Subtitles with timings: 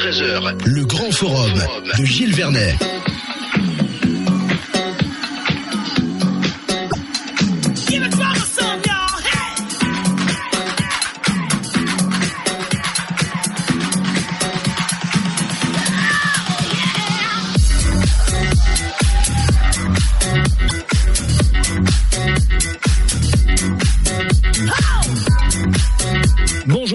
[0.00, 1.62] 13h, le grand forum
[1.98, 2.74] de Gilles Vernet.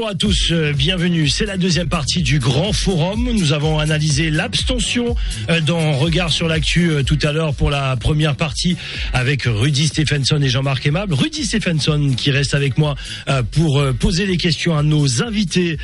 [0.06, 1.28] Bonjour à tous, euh, bienvenue.
[1.28, 3.28] C'est la deuxième partie du grand forum.
[3.34, 5.16] Nous avons analysé l'abstention
[5.50, 8.78] euh, dans Regard sur l'actu euh, tout à l'heure pour la première partie
[9.14, 11.16] avec Rudy Stephenson et Jean-Marc Aimable.
[11.16, 12.94] Rudy Stephenson qui reste avec moi
[13.52, 15.78] pour poser des questions à nos invités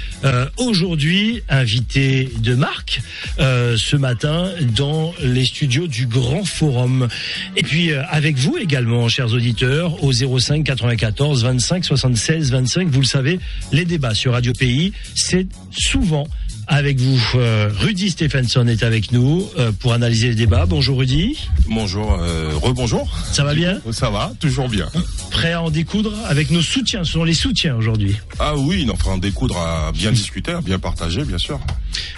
[0.58, 3.02] aujourd'hui, invités de marque
[3.38, 7.08] ce matin dans les studios du grand forum.
[7.56, 13.06] Et puis avec vous également, chers auditeurs, au 05 94 25 76 25, vous le
[13.06, 13.40] savez,
[13.72, 16.28] les débats sur Radio Pays, c'est souvent
[16.72, 17.22] avec vous.
[17.36, 20.66] Euh, Rudy Stephenson est avec nous euh, pour analyser le débat.
[20.66, 21.38] Bonjour Rudy.
[21.68, 23.14] Bonjour, euh, rebonjour.
[23.30, 24.88] Ça va bien Ça va, toujours bien.
[25.32, 28.16] Prêt à en découdre avec nos soutiens, ce sont les soutiens aujourd'hui.
[28.40, 31.60] Ah oui, enfin en découdre à bien discuter, à bien partager, bien sûr.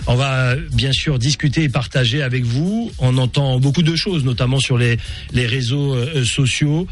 [0.06, 2.92] On va bien sûr discuter et partager avec vous.
[3.00, 4.98] On entend beaucoup de choses, notamment sur les,
[5.32, 6.88] les réseaux sociaux,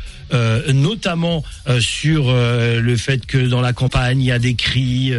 [0.73, 1.43] notamment
[1.79, 5.13] sur le fait que dans la campagne, il y a des cris,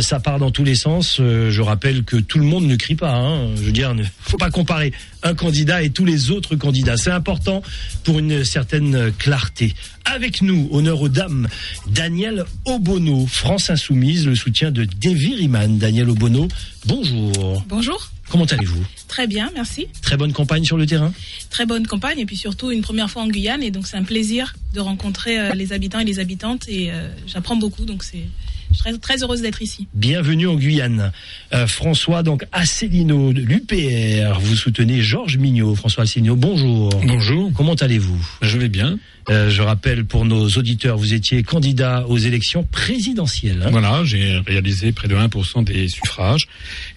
[0.00, 1.18] ça part dans tous les sens.
[1.18, 3.14] je rappelle que tout le monde ne crie pas.
[3.14, 3.54] Hein.
[3.56, 6.96] Je veux dire, ne faut pas comparer un candidat et tous les autres candidats.
[6.96, 7.62] C'est important
[8.04, 9.74] pour une certaine clarté.
[10.04, 11.48] Avec nous, honneur aux dames,
[11.86, 15.78] Daniel Obono, France Insoumise, le soutien de Davy Riman.
[15.78, 16.48] Daniel Obono,
[16.86, 17.64] bonjour.
[17.68, 18.10] Bonjour.
[18.30, 18.84] Comment allez-vous?
[19.06, 19.86] Très bien, merci.
[20.00, 21.12] Très bonne campagne sur le terrain?
[21.50, 24.02] Très bonne campagne et puis surtout une première fois en Guyane et donc c'est un
[24.02, 28.24] plaisir de rencontrer euh, les habitants et les habitantes et euh, j'apprends beaucoup donc c'est
[28.74, 29.86] je suis très, heureuse d'être ici.
[29.94, 31.12] Bienvenue en Guyane.
[31.52, 35.74] Euh, François, donc Asselineau de l'UPR, vous soutenez Georges Mignot.
[35.74, 36.90] François Asselineau, bonjour.
[37.06, 37.52] Bonjour.
[37.54, 38.20] Comment allez-vous?
[38.42, 38.98] Je vais bien.
[39.30, 43.62] Euh, je rappelle pour nos auditeurs, vous étiez candidat aux élections présidentielles.
[43.64, 43.70] Hein.
[43.70, 46.46] voilà, j'ai réalisé près de 1% des suffrages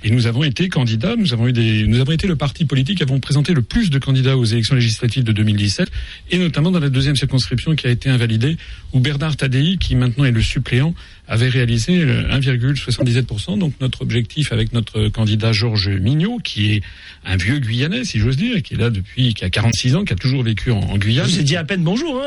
[0.03, 1.15] et nous avons été candidats.
[1.15, 3.89] Nous avons eu des, nous avons été le parti politique qui avons présenté le plus
[3.89, 5.89] de candidats aux élections législatives de 2017
[6.31, 8.57] et notamment dans la deuxième circonscription qui a été invalidée
[8.91, 10.93] où Bernard Tadei, qui maintenant est le suppléant,
[11.27, 13.57] avait réalisé 1,77%.
[13.57, 16.83] Donc notre objectif avec notre candidat Georges Mignot, qui est
[17.25, 20.13] un vieux Guyanais, si j'ose dire, qui est là depuis, qui a 46 ans, qui
[20.13, 21.27] a toujours vécu en, en Guyane.
[21.27, 22.21] Je vous dit à peine bonjour.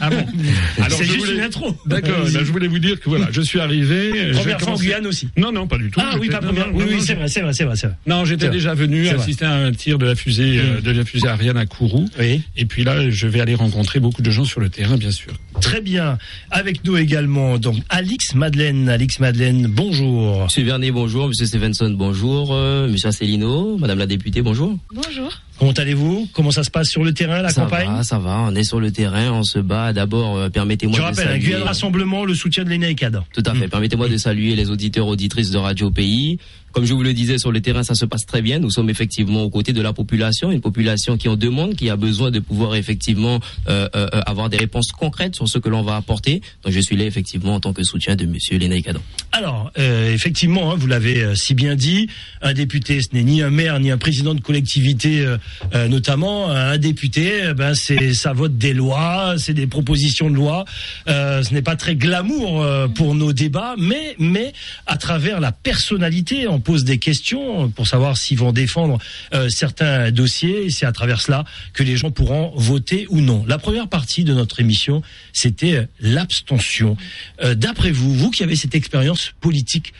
[0.00, 0.26] Ah bon
[0.82, 1.76] Alors c'est juste une intro.
[1.86, 2.24] D'accord.
[2.24, 4.32] Ben, je voulais vous dire que voilà, je suis arrivé.
[4.32, 5.28] Première fois en Guyane aussi.
[5.36, 6.00] Non, non, pas du tout.
[6.02, 6.74] Ah oui, pas première.
[6.74, 9.72] Oui, oui, c'est vrai, c'est vrai, c'est vrai, Non, j'étais déjà venu assister à un
[9.72, 10.82] tir de la fusée, euh, mm.
[10.82, 12.08] de la fusée Ariane à Kourou.
[12.18, 12.42] Oui.
[12.56, 15.32] Et puis là, je vais aller rencontrer beaucoup de gens sur le terrain, bien sûr.
[15.60, 16.18] Très bien.
[16.50, 18.88] Avec nous également, donc, Alix Madeleine.
[18.88, 20.44] Alix Madeleine, bonjour.
[20.44, 21.28] Monsieur Vernet, bonjour.
[21.28, 22.54] Monsieur Stevenson, bonjour.
[22.54, 24.78] Euh, monsieur Asselineau, Madame la députée, bonjour.
[24.94, 25.30] Bonjour.
[25.60, 26.26] Comment allez-vous?
[26.32, 27.86] Comment ça se passe sur le terrain, la campagne?
[27.86, 28.46] Ça va, ça va.
[28.48, 29.92] On est sur le terrain, on se bat.
[29.92, 31.56] D'abord, euh, permettez-moi de rappelle, saluer...
[31.56, 33.20] un Rassemblement, le soutien de l'ENAICAD.
[33.34, 33.66] Tout à fait.
[33.66, 33.70] Hmm.
[33.70, 36.38] Permettez-moi de saluer les auditeurs, auditrices de Radio Pays.
[36.72, 38.60] Comme je vous le disais, sur le terrain, ça se passe très bien.
[38.60, 41.96] Nous sommes effectivement aux côtés de la population, une population qui en demande, qui a
[41.96, 45.82] besoin de pouvoir effectivement euh, euh, euh avoir des réponses concrètes sur ce que l'on
[45.82, 46.42] va apporter.
[46.62, 49.00] Donc je suis là effectivement en tant que soutien de Monsieur Lénaï Cadon.
[49.32, 52.08] Alors, euh, effectivement, hein, vous l'avez si bien dit,
[52.40, 55.26] un député, ce n'est ni un maire, ni un président de collectivité,
[55.74, 56.50] notamment.
[56.50, 60.64] Un député, eh ben c'est ça vote des lois, c'est des propositions de loi.
[61.06, 64.52] ce n'est pas très glamour pour nos débats, mais mais
[64.86, 68.98] à travers la personnalité, en pose des questions pour savoir s'ils vont défendre
[69.34, 70.66] euh, certains dossiers.
[70.66, 73.44] Et c'est à travers cela que les gens pourront voter ou non.
[73.46, 75.02] La première partie de notre émission,
[75.32, 76.96] c'était euh, l'abstention.
[77.42, 79.92] Euh, d'après vous, vous qui avez cette expérience politique,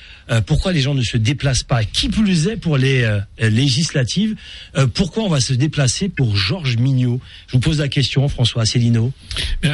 [0.47, 1.83] pourquoi les gens ne se déplacent pas?
[1.83, 3.05] Qui plus est pour les
[3.41, 4.37] législatives
[4.94, 9.12] Pourquoi on va se déplacer pour Georges Mignot Je vous pose la question, François Asselineau.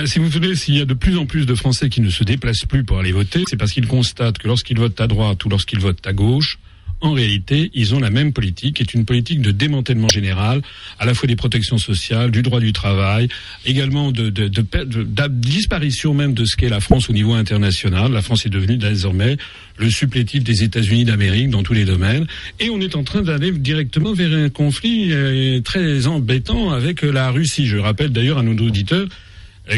[0.06, 2.24] si vous voulez, s'il y a de plus en plus de Français qui ne se
[2.24, 5.48] déplacent plus pour aller voter, c'est parce qu'ils constatent que lorsqu'ils votent à droite ou
[5.48, 6.58] lorsqu'ils votent à gauche,
[7.00, 10.62] en réalité, ils ont la même politique, qui est une politique de démantèlement général,
[10.98, 13.28] à la fois des protections sociales, du droit du travail,
[13.64, 18.12] également de, de, de, disparition même de ce qu'est la France au niveau international.
[18.12, 19.36] La France est devenue désormais
[19.78, 22.26] le supplétif des États-Unis d'Amérique dans tous les domaines,
[22.60, 27.30] et on est en train d'aller directement vers un conflit euh, très embêtant avec la
[27.30, 27.66] Russie.
[27.66, 29.06] Je rappelle d'ailleurs à nos auditeurs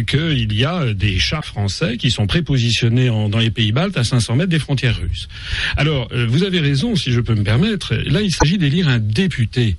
[0.06, 4.36] qu'il y a des chars français qui sont prépositionnés dans les pays baltes à 500
[4.36, 5.28] mètres des frontières russes.
[5.76, 7.94] Alors, euh, vous avez raison, si je peux me permettre.
[7.94, 9.76] Là, il s'agit d'élire un député.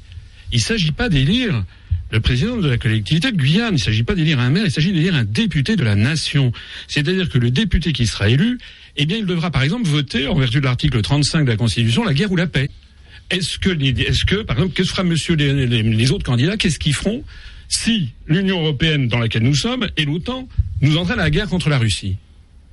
[0.52, 1.64] Il ne s'agit pas d'élire
[2.12, 3.70] le président de la collectivité de Guyane.
[3.72, 6.52] Il ne s'agit pas d'élire un maire, il s'agit d'élire un député de la nation.
[6.88, 8.58] C'est-à-dire que le député qui sera élu,
[8.98, 12.04] eh bien, il devra par exemple voter, en vertu de l'article 35 de la Constitution,
[12.04, 12.70] la guerre ou la paix.
[13.30, 16.80] est-ce que, est-ce que, par exemple, que fera Monsieur les, les, les autres candidats Qu'est-ce
[16.80, 17.24] qu'ils feront
[17.70, 20.48] si l'Union européenne dans laquelle nous sommes et l'OTAN
[20.82, 22.18] nous entraînent à la guerre contre la Russie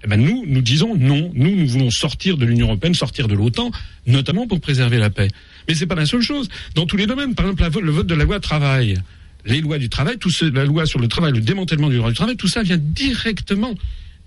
[0.04, 1.32] eh ben nous, nous disons non.
[1.34, 3.70] Nous, nous voulons sortir de l'Union européenne, sortir de l'OTAN,
[4.06, 5.28] notamment pour préserver la paix.
[5.66, 6.48] Mais c'est pas la seule chose.
[6.74, 8.98] Dans tous les domaines, par exemple, le vote de la loi travail,
[9.46, 12.10] les lois du travail, tout ce, la loi sur le travail, le démantèlement du droit
[12.10, 13.74] du travail, tout ça vient directement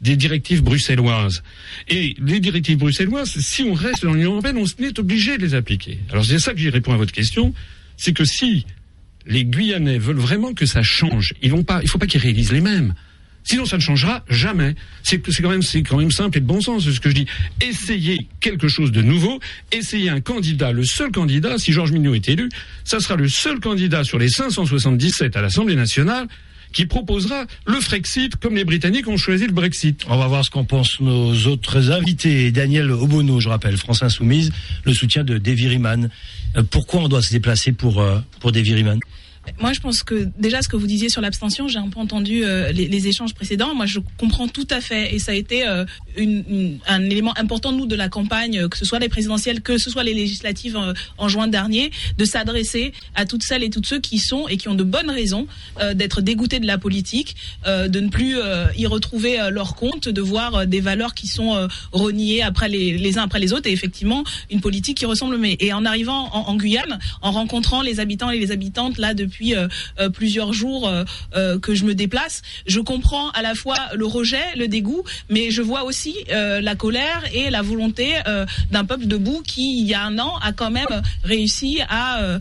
[0.02, 1.44] des directives bruxelloises.
[1.88, 5.54] Et les directives bruxelloises, si on reste dans l'Union européenne, on est obligé de les
[5.54, 6.00] appliquer.
[6.10, 7.54] Alors c'est ça que j'y réponds à votre question,
[7.96, 8.66] c'est que si
[9.30, 12.52] les Guyanais veulent vraiment que ça change, ils vont pas, il faut pas qu'ils réalisent
[12.52, 12.94] les mêmes.
[13.44, 14.76] Sinon, ça ne changera jamais.
[15.02, 17.26] C'est quand même, c'est quand même simple et de bon sens, ce que je dis.
[17.62, 19.40] Essayez quelque chose de nouveau.
[19.72, 21.58] Essayez un candidat, le seul candidat.
[21.58, 22.50] Si Georges Mignot est élu,
[22.84, 26.28] ça sera le seul candidat sur les 577 à l'Assemblée nationale
[26.74, 30.04] qui proposera le Frexit comme les Britanniques ont choisi le Brexit.
[30.08, 32.52] On va voir ce qu'en pensent nos autres invités.
[32.52, 34.52] Daniel Obono, je rappelle, France Insoumise,
[34.84, 36.10] le soutien de Davy Riemann.
[36.56, 38.74] Euh, pourquoi on doit se déplacer pour, euh, pour Davy
[39.60, 42.44] moi, je pense que déjà ce que vous disiez sur l'abstention, j'ai un peu entendu
[42.44, 43.74] euh, les, échanges précédents.
[43.74, 45.86] Moi, je comprends tout à fait, et ça a été euh,
[46.88, 50.04] un élément important nous de la campagne, que ce soit les présidentielles, que ce soit
[50.04, 50.78] les législatives
[51.18, 54.68] en, juin dernier, de s'adresser à toutes celles et tous ceux qui sont et qui
[54.68, 55.48] ont de bonnes raisons
[55.82, 57.36] euh, d'être dégoûtés de la politique,
[57.68, 61.68] euh, de ne plus euh, y retrouver leur compte, de voir des valeurs qui sont
[61.92, 65.38] reniées après les, uns après les autres, et effectivement une politique qui ressemble.
[65.38, 69.39] Mais et en arrivant en Guyane, en rencontrant les habitants et les habitantes là depuis
[69.42, 69.68] euh,
[70.00, 70.90] euh, plusieurs jours
[71.36, 72.42] euh, que je me déplace.
[72.68, 77.24] Je comprends à la fois le rejet, le dégoût, mais je vois aussi la colère
[77.34, 78.14] et la volonté
[78.72, 82.40] d'un peuple debout qui, il y a un an, a quand même réussi à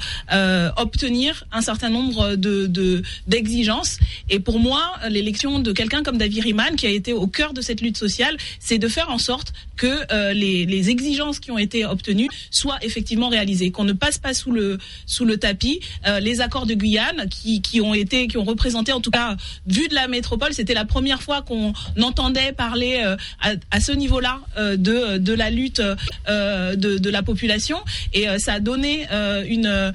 [0.77, 3.99] obtenir un certain nombre de d'exigences.
[4.29, 7.61] et pour moi, l'élection de quelqu'un comme David Riemann, qui a été au cœur de
[7.61, 12.29] cette lutte sociale, c'est de faire en sorte que les, exigences qui ont été obtenues
[12.51, 15.81] soient effectivement réalisées, qu'on ne passe pas sous le sous le tapis
[16.21, 16.88] les accords de Guyane
[17.31, 19.37] qui, qui ont été qui ont représenté en tout cas
[19.67, 23.93] vu de la métropole, c'était la première fois qu'on entendait parler euh, à, à, ce
[23.93, 25.83] niveau-là euh, de de la lutte
[26.29, 27.79] euh, de, de la population
[28.13, 29.07] et ça a donné
[29.49, 29.93] une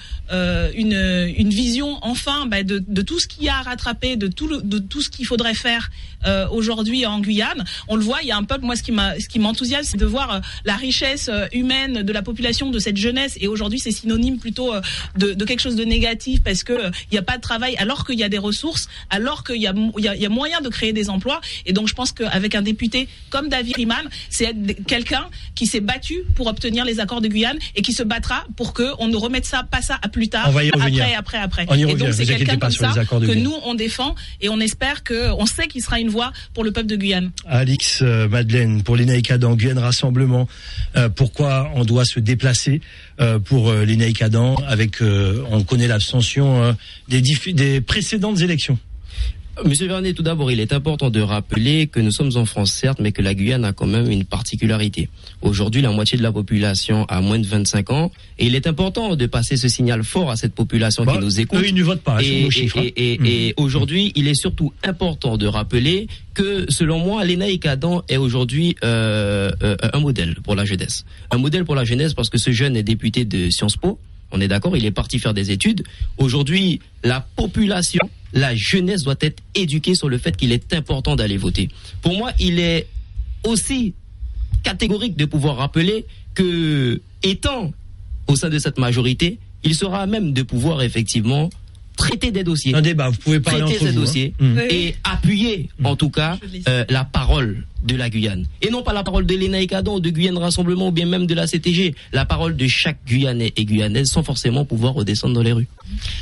[0.76, 4.28] une une vision enfin bah, de, de tout ce qu'il y a à rattraper, de
[4.28, 5.90] tout de tout ce qu'il faudrait faire
[6.52, 7.66] aujourd'hui en Guyane.
[7.88, 10.42] On le voit, il y a un peuple moi ce qui m'enthousiasme c'est de voir
[10.66, 13.38] la richesse humaine de la population, de cette jeunesse.
[13.42, 14.74] Et aujourd'hui, c'est synonyme plutôt
[15.18, 18.06] de, de, quelque chose de négatif parce que il n'y a pas de travail alors
[18.06, 21.10] qu'il y a des ressources, alors qu'il y, y, y a, moyen de créer des
[21.10, 21.42] emplois.
[21.66, 24.54] Et donc, je pense qu'avec un député comme David Riemann, c'est
[24.88, 25.26] quelqu'un
[25.56, 28.92] qui s'est battu pour obtenir les accords de Guyane et qui se battra pour que
[29.00, 31.66] on ne remette ça, pas ça à plus tard, après, après, après.
[31.70, 35.04] On y et donc, c'est quelqu'un comme ça que nous, on défend et on espère
[35.04, 37.32] que, on sait qu'il sera une voix pour le peuple de Guyane.
[37.48, 40.48] Alix Madeleine, pour les Adam Guyane Rassemblement.
[40.96, 42.82] Euh, pourquoi on doit se déplacer
[43.20, 46.63] euh, pour euh, Naïkadans avec, on connaît l'abstention
[47.08, 47.22] des,
[47.54, 48.78] des précédentes élections
[49.64, 52.98] Monsieur Vernet, tout d'abord, il est important de rappeler que nous sommes en France, certes,
[53.00, 55.10] mais que la Guyane a quand même une particularité.
[55.44, 59.16] Aujourd'hui, la moitié de la population a moins de 25 ans, et il est important
[59.16, 61.60] de passer ce signal fort à cette population bah, qui nous écoute.
[61.60, 62.80] Eux, ils ne votent pas, et, sur nos chiffres.
[62.80, 63.26] Et, et, mmh.
[63.28, 68.76] et aujourd'hui, il est surtout important de rappeler que, selon moi, l'ENAIC Adam est aujourd'hui
[68.84, 71.06] euh, euh, un modèle pour la jeunesse.
[71.30, 74.00] Un modèle pour la jeunesse parce que ce jeune est député de Sciences Po,
[74.34, 75.84] on est d'accord, il est parti faire des études.
[76.18, 78.02] Aujourd'hui, la population,
[78.34, 81.70] la jeunesse doit être éduquée sur le fait qu'il est important d'aller voter.
[82.02, 82.88] Pour moi, il est
[83.44, 83.94] aussi
[84.64, 87.72] catégorique de pouvoir rappeler que, étant
[88.28, 91.50] au sein de cette majorité, il sera à même de pouvoir effectivement
[91.96, 92.74] traiter des dossiers.
[92.74, 94.56] Un débat, vous pouvez parler traiter entre ces vous, dossiers hein.
[94.70, 98.46] et appuyer, en tout cas, euh, la parole de la Guyane.
[98.62, 101.34] Et non pas la parole de l'ENA Cadon, de Guyane Rassemblement ou bien même de
[101.34, 101.96] la CTG.
[102.12, 105.68] La parole de chaque Guyanais et Guyanaise sans forcément pouvoir redescendre dans les rues.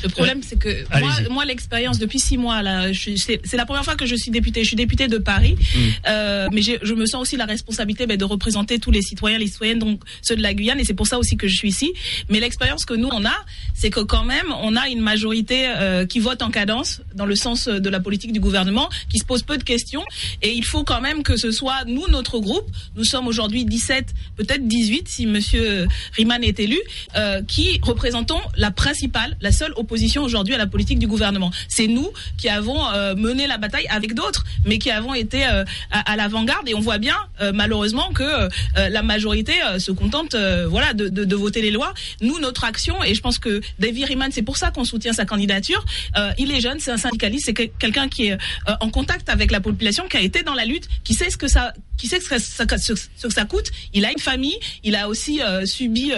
[0.03, 3.95] Le problème, c'est que moi, moi l'expérience depuis six mois, là, c'est la première fois
[3.95, 4.63] que je suis députée.
[4.63, 5.79] Je suis députée de Paris, mm.
[6.07, 9.47] euh, mais je me sens aussi la responsabilité ben, de représenter tous les citoyens, les
[9.47, 11.93] citoyennes, donc ceux de la Guyane, et c'est pour ça aussi que je suis ici.
[12.29, 16.05] Mais l'expérience que nous, on a, c'est que quand même, on a une majorité euh,
[16.05, 19.43] qui vote en cadence, dans le sens de la politique du gouvernement, qui se pose
[19.43, 20.03] peu de questions,
[20.41, 24.13] et il faut quand même que ce soit nous, notre groupe, nous sommes aujourd'hui 17,
[24.35, 26.79] peut-être 18 si Monsieur Riemann est élu,
[27.15, 31.51] euh, qui représentons la principale, la seule opposition aujourd'hui à la politique du gouvernement.
[31.67, 35.63] C'est nous qui avons euh, mené la bataille avec d'autres, mais qui avons été euh,
[35.91, 37.15] à, l'avant-garde et on voit bien
[37.53, 40.35] malheureusement que la majorité se contente
[40.67, 41.93] voilà de, de, voter les lois.
[42.21, 45.25] Nous, notre action, et je pense que David Riemann, c'est pour ça qu'on soutient sa
[45.25, 45.83] candidature,
[46.37, 48.37] il est jeune, c'est un syndicaliste, c'est quelqu'un qui est
[48.79, 51.47] en contact avec la population, qui a été dans la lutte, qui sait ce que
[51.47, 53.67] ça, qui sait ce que ça, ce, que ça coûte?
[53.93, 56.11] Il a une famille, il a aussi euh, subi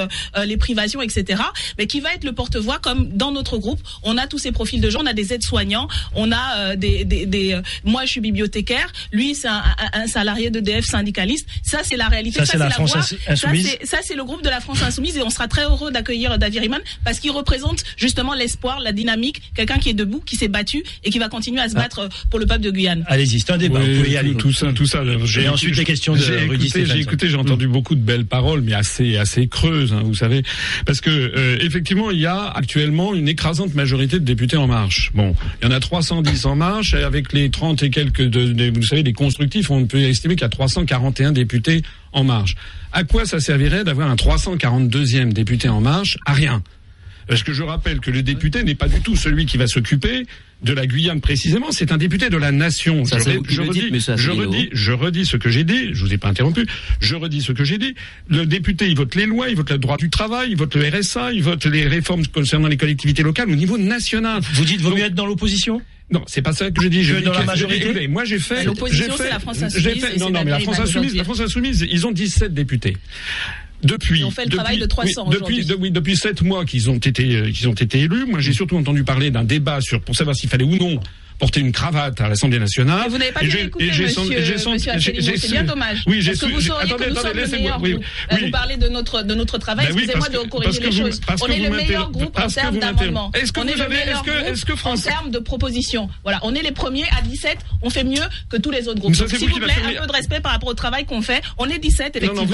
[0.46, 1.42] les privations, etc.
[1.78, 4.82] Mais qui va être le porte-voix, comme dans notre groupe, on a tous ces profils
[4.82, 8.92] de gens, on a des aides-soignants, on a des, des, des moi je suis bibliothécaire,
[9.12, 9.64] lui c'est un,
[9.94, 11.48] un, salarié d'EDF syndicaliste.
[11.64, 12.40] Ça c'est la réalité.
[12.40, 12.96] Ça, c'est la, France
[13.28, 13.78] insoumise.
[13.84, 16.60] Ça c'est le groupe de la France insoumise et on sera très heureux d'accueillir David
[16.60, 20.84] Riemann parce qu'il représente justement l'espoir, la dynamique, quelqu'un qui est debout, qui s'est battu
[21.04, 21.82] et qui va continuer à se ah.
[21.82, 23.06] battre pour le peuple de Guyane.
[23.08, 23.80] Allez-y, c'est un débat.
[23.80, 24.36] vous pouvez y aller.
[24.36, 25.04] Tout ça, tout ça.
[25.24, 29.94] J'ai ensuite de J'ai écouté, j'ai entendu beaucoup de belles paroles, mais assez, assez creuses,
[29.94, 30.44] hein, vous savez,
[30.86, 35.12] parce que euh, effectivement, il y a actuellement une écrasante majorité de députés en marche.
[35.14, 38.72] Bon, il y en a 310 en marche, et avec les 30 et quelques, de,
[38.74, 42.56] vous savez, des constructifs, on peut estimer qu'il y a 341 députés en marche.
[42.92, 46.18] À quoi ça servirait d'avoir un 342e député en marche?
[46.26, 46.62] À rien.
[47.28, 50.26] Parce que je rappelle que le député n'est pas du tout celui qui va s'occuper
[50.64, 53.04] de la Guyane précisément, c'est un député de la nation.
[53.04, 53.16] je,
[53.62, 56.66] redis, je, redis, je redis ce que j'ai dit, je vous ai pas interrompu,
[57.02, 57.96] je redis ce que j'ai dit.
[58.30, 60.88] Le député, il vote les lois, il vote le droit du travail, il vote le
[60.88, 64.42] RSA, il vote les réformes concernant les collectivités locales au niveau national.
[64.54, 65.82] Vous dites vaut mieux être dans l'opposition?
[66.12, 67.04] Non, c'est pas ça que je dis.
[67.04, 68.08] Je dans la majorité.
[68.08, 68.64] moi, j'ai fait.
[68.66, 70.06] L'opposition, c'est la France insoumise.
[70.18, 72.96] non, non, mais la France insoumise, la France insoumise, ils ont 17 députés
[73.84, 77.36] depuis, on fait le travail de 300 depuis, oui, depuis sept mois qu'ils ont été
[77.36, 78.26] euh, qu'ils ont été élus.
[78.26, 81.00] Moi, j'ai surtout entendu parler d'un débat sur pour savoir s'il fallait ou non
[81.40, 83.10] porter une cravate à l'Assemblée nationale.
[83.10, 84.08] vous n'avez pas bien écouté, monsieur,
[85.38, 86.04] c'est bien dommage.
[86.08, 88.04] Oui, parce que vous sauriez attendez, que nous sommes le meilleur groupe.
[88.32, 91.22] Vous parlez de notre, de notre travail, ben excusez-moi de corriger les choses.
[91.42, 93.32] On est le meilleur groupe en termes d'amendements.
[93.58, 96.10] On est le meilleur groupe en termes de propositions.
[96.24, 99.16] Voilà, on est les premiers à 17, on fait mieux que tous les autres groupes.
[99.16, 101.42] S'il vous plaît, un peu de respect par rapport au travail qu'on fait.
[101.58, 102.46] On est 17, effectivement.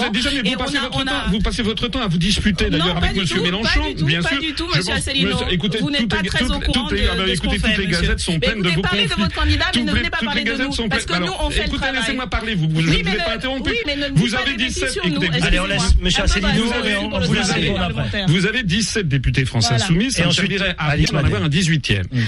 [1.29, 4.29] Vous passez votre temps à vous disputer d'ailleurs avec monsieur Mélenchon, bien sûr.
[4.29, 5.38] Pas du tout, monsieur Asselineau.
[5.81, 7.59] Vous n'êtes pas très au courant de ce qu'on fait.
[7.59, 10.44] Toutes les gazettes sont pleines de parlez de votre candidat, mais ne venez pas parler
[10.44, 10.88] de nous.
[10.90, 12.00] Parce que nous, on fait le travail.
[12.00, 13.72] laissez-moi parler, vous ne oui, pas interrompu.
[13.72, 15.00] Oui, mais ne vous avez 17.
[15.42, 16.10] Allez, on laisse M.
[16.24, 16.66] Asselineau,
[18.28, 22.04] vous avez 17 députés français insoumis, ça ensuite à d'en avoir un 18e.
[22.12, 22.20] Mm.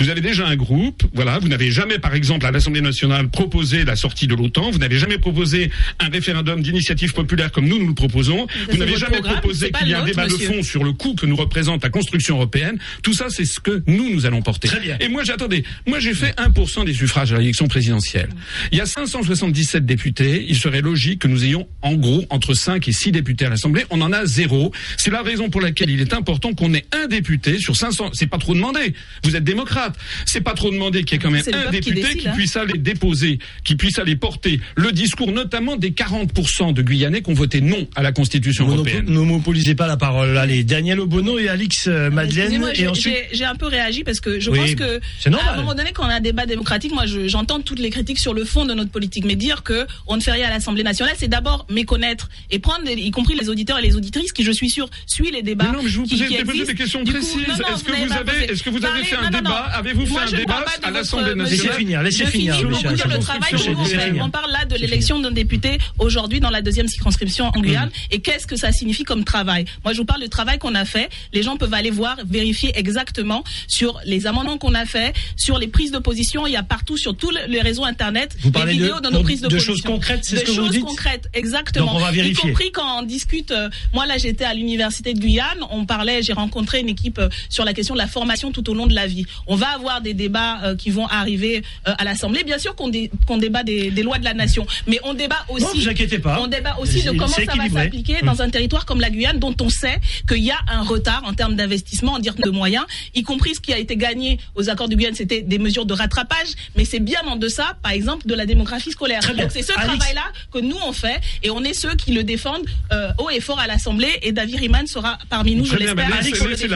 [0.00, 3.84] Vous avez déjà un groupe, voilà, vous n'avez jamais, par exemple, à l'Assemblée nationale proposé
[3.84, 5.70] la sortie de l'OTAN, vous n'avez jamais proposé
[6.00, 9.92] un référendum d'initiative populaire comme nous, nous le proposons, vous n'avez jamais proposé qu'il y
[9.92, 12.78] ait un débat de fond sur le coût que nous représente la construction européenne.
[13.02, 14.68] Tout ça, c'est ce que nous, nous allons porter.
[15.00, 18.30] Et moi, j'attendais, moi j'ai fait 1% des suffrages à l'élection présidentielle.
[18.72, 20.46] Il y a 577 députés.
[20.48, 23.84] Il serait logique que nous ayons en gros entre 5 et 6 députés à l'Assemblée.
[23.90, 24.72] On en a zéro.
[24.96, 28.10] C'est la raison pour laquelle il est important qu'on ait un député sur 500.
[28.14, 28.94] C'est pas trop demandé.
[29.24, 29.94] Vous êtes démocrate.
[30.24, 32.32] C'est pas trop demandé qu'il y ait quand même un député qui, hein.
[32.34, 37.30] puisse aller déposer, qui puisse aller porter le discours notamment des 40% de Guyanais qui
[37.30, 39.04] ont voté non à la Constitution européenne.
[39.06, 40.38] Ne monopolisez pas la parole.
[40.38, 42.70] Allez, Daniel Obono et Alix euh, Madeleine.
[42.74, 43.14] Et ensuite...
[43.32, 46.08] J'ai un peu réagi parce que je pense que à un moment donné, quand on
[46.08, 49.24] a un débat démocratique, moi j'entends toutes les critiques sur le fond de notre politique,
[49.24, 52.88] mais dire que on ne fait rien à l'Assemblée nationale, c'est d'abord méconnaître et prendre,
[52.88, 55.72] y compris les auditeurs et les auditrices qui, je suis sûr, suivent les débats.
[55.72, 57.42] non, mais je vous qui, posais des questions précises.
[57.48, 60.64] Est-ce que vous avez, est-ce que vous avez fait un débat Avez-vous fait un débat
[60.82, 62.54] à l'Assemblée nationale Laissez finir, laissez finir.
[62.56, 66.62] Vous dire le travail que On parle là de l'élection d'un député aujourd'hui dans la
[66.62, 69.64] deuxième circonscription en Guyane et qu'est-ce que ça signifie comme travail?
[69.84, 71.08] Moi, je vous parle du travail qu'on a fait.
[71.32, 75.63] Les gens peuvent aller voir, vérifier exactement sur les amendements qu'on a fait, sur les
[75.68, 76.46] prises de position.
[76.46, 79.40] Il y a partout sur tous les réseaux internet Vous des vidéos de, nos prises
[79.40, 80.80] de, de choses concrètes, c'est ce que vous dites.
[80.80, 81.86] choses concrètes, exactement.
[81.86, 82.48] Donc on va vérifier.
[82.48, 83.50] Y compris quand on discute.
[83.50, 85.58] Euh, moi là, j'étais à l'université de Guyane.
[85.70, 88.74] On parlait, j'ai rencontré une équipe euh, sur la question de la formation tout au
[88.74, 89.26] long de la vie.
[89.46, 92.44] On va avoir des débats euh, qui vont arriver à l'Assemblée.
[92.44, 95.64] Bien sûr qu'on débat des, des, lois de la nation, mais on débat aussi.
[95.64, 96.40] Non, vous inquiétez pas.
[96.40, 99.54] On débat aussi de comment ça va s'appliquer dans un territoire comme la Guyane, dont
[99.60, 103.22] on sait qu'il y a un retard en termes d'investissement, en termes de moyens, y
[103.22, 106.48] compris ce qui a été gagné aux accords du Guyane, c'était des mesures de rattrapage,
[106.76, 109.20] mais c'est bien en deçà, par exemple, de la démographie scolaire.
[109.38, 112.66] Donc c'est ce travail-là que nous on fait et on est ceux qui le défendent
[112.92, 116.10] euh, haut et fort à l'Assemblée et David Riemann sera parmi nous, je l'espère.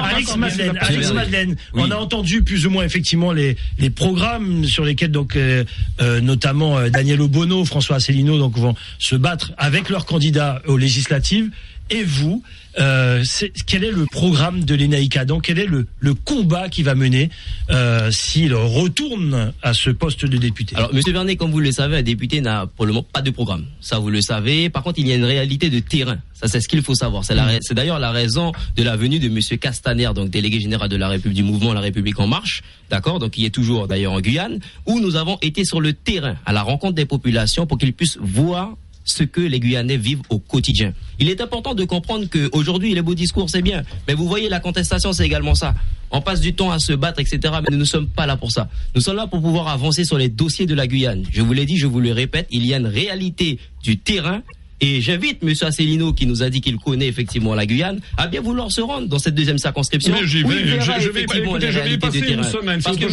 [0.05, 4.85] Alex, Madeleine, Alex Madeleine, on a entendu plus ou moins effectivement les, les programmes sur
[4.85, 5.65] lesquels donc euh,
[6.01, 10.77] euh, notamment euh, Daniel Obono, François Asselineau donc vont se battre avec leurs candidats aux
[10.77, 11.51] législatives.
[11.91, 12.43] Et vous,
[12.79, 13.25] euh,
[13.67, 15.87] quel est le programme de l'ENAICA Donc, quel est le,
[16.25, 17.31] combat qui va mener
[17.71, 20.77] euh, s'il retourne à ce poste de député?
[20.77, 23.31] Alors, Monsieur Vernet, comme vous le savez, un député n'a pour le moment pas de
[23.31, 23.67] programme.
[23.81, 24.71] Ça, vous le savez.
[24.71, 26.19] Par contre, il y a une réalité de terrain.
[26.35, 27.25] Ça, c'est ce qu'il faut savoir.
[27.25, 31.09] C'est d'ailleurs la raison de la venue de Monsieur Castaner, donc délégué général de la
[31.09, 32.63] République du mouvement La République en marche.
[32.91, 33.19] D'accord?
[33.19, 36.53] Donc, il est toujours d'ailleurs en Guyane, où nous avons été sur le terrain, à
[36.53, 38.77] la rencontre des populations, pour qu'ils puissent voir
[39.11, 40.93] ce que les Guyanais vivent au quotidien.
[41.19, 44.61] Il est important de comprendre qu'aujourd'hui, les beaux discours, c'est bien, mais vous voyez, la
[44.61, 45.75] contestation, c'est également ça.
[46.11, 47.55] on passe du temps à se battre, etc.
[47.63, 48.69] Mais nous ne sommes pas là pour ça.
[48.95, 51.25] Nous sommes là pour pouvoir avancer sur les dossiers de la Guyane.
[51.31, 54.43] Je vous l'ai dit, je vous le répète, il y a une réalité du terrain
[54.81, 55.53] et j'invite M.
[55.63, 59.09] Asselineau, qui nous a dit qu'il connaît effectivement la Guyane, à bien vouloir se rendre
[59.09, 60.13] dans cette deuxième circonscription.
[60.21, 60.49] Mais j'y vais,
[60.81, 63.05] je- je vais- écoutez, je vais y passer une semaine, Parce que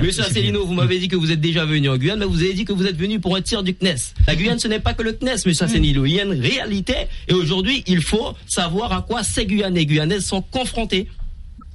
[0.00, 0.26] M.
[0.26, 2.64] Asselineau, vous m'avez dit que vous êtes déjà venu en Guyane, mais vous avez dit
[2.64, 4.14] que vous êtes venu pour un tir du CNES.
[4.26, 5.52] La Guyane, ce n'est pas que le CNES, M.
[5.60, 6.06] Asselineau.
[6.06, 6.94] Il y a une réalité.
[7.28, 11.08] Et aujourd'hui, il faut savoir à quoi ces Guyanais et Guyanaises sont confrontés.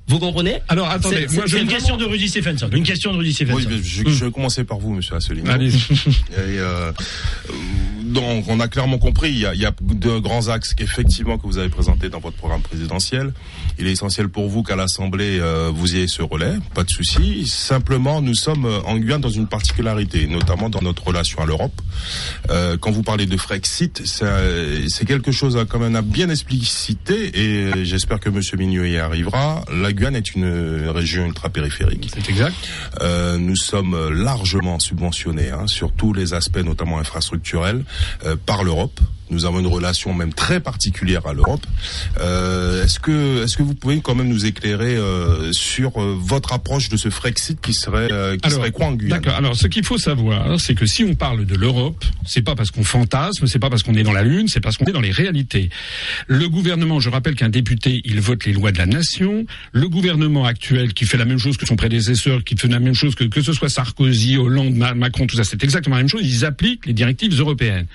[0.10, 2.70] Vous comprenez Alors attendez, C'est- moi je C'est une vraiment- question de Rudy Stephenson.
[2.74, 3.68] Une question de Rudy Oui, Stephenson.
[3.70, 5.50] mais je, je vais commencer par vous, monsieur Asselineau.
[5.52, 5.70] Allez.
[5.70, 5.74] Et,
[6.38, 6.92] euh,
[8.04, 11.38] donc, on a clairement compris, il y a, il y a de grands axes qu'effectivement
[11.38, 13.34] que vous avez présentés dans votre programme présidentiel.
[13.78, 17.46] Il est essentiel pour vous qu'à l'Assemblée, euh, vous ayez ce relais, pas de souci.
[17.48, 21.80] Simplement, nous sommes euh, en Guyane dans une particularité, notamment dans notre relation à l'Europe.
[22.50, 26.02] Euh, quand vous parlez de Frexit, c'est euh, c'est quelque chose à, quand même à
[26.02, 29.64] bien expliciter et j'espère que monsieur Mignot y arrivera.
[29.72, 32.10] La Guyane est une euh, région ultra-périphérique.
[32.14, 32.56] C'est exact.
[33.02, 37.84] Euh, nous sommes largement subventionnés hein, sur tous les aspects, notamment infrastructurels,
[38.26, 38.98] euh, par l'Europe.
[39.30, 41.66] Nous avons une relation même très particulière à l'Europe.
[42.20, 46.54] Euh, est-ce que est-ce que vous pouvez quand même nous éclairer euh, sur euh, votre
[46.54, 49.20] approche de ce Frexit qui serait euh, qui serait quoi en Guyane?
[49.22, 49.38] D'accord.
[49.38, 52.72] Alors, ce qu'il faut savoir, c'est que si on parle de l'Europe, c'est pas parce
[52.72, 55.02] qu'on fantasme, c'est pas parce qu'on est dans la lune, c'est parce qu'on est dans
[55.02, 55.70] les réalités.
[56.28, 59.46] Le gouvernement, je rappelle qu'un député, il vote les lois de la nation.
[59.72, 62.94] Le gouvernement actuel, qui fait la même chose que son prédécesseur, qui fait la même
[62.96, 66.10] chose que que ce soit Sarkozy, Hollande, Ma- Macron, tout ça, c'est exactement la même
[66.10, 66.22] chose.
[66.24, 67.86] Ils appliquent les directives européennes.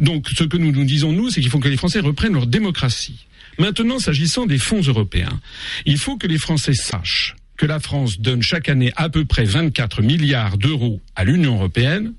[0.00, 2.46] Donc, ce que nous nous disons nous, c'est qu'il faut que les Français reprennent leur
[2.46, 3.26] démocratie.
[3.58, 5.40] Maintenant, s'agissant des fonds européens,
[5.84, 9.44] il faut que les Français sachent que la France donne chaque année à peu près
[9.44, 12.14] 24 milliards d'euros à l'Union européenne,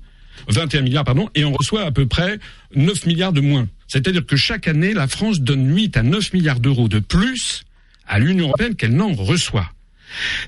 [0.46, 2.38] 21 milliards, pardon, et on reçoit à peu près
[2.76, 3.66] 9 milliards de moins.
[3.88, 7.64] C'est-à-dire que chaque année, la France donne 8 à 9 milliards d'euros de plus
[8.06, 9.72] à l'Union européenne qu'elle n'en reçoit.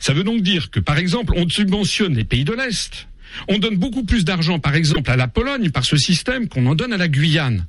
[0.00, 3.08] Ça veut donc dire que, par exemple, on subventionne les pays de l'Est.
[3.48, 6.76] On donne beaucoup plus d'argent, par exemple, à la Pologne par ce système qu'on en
[6.76, 7.66] donne à la Guyane.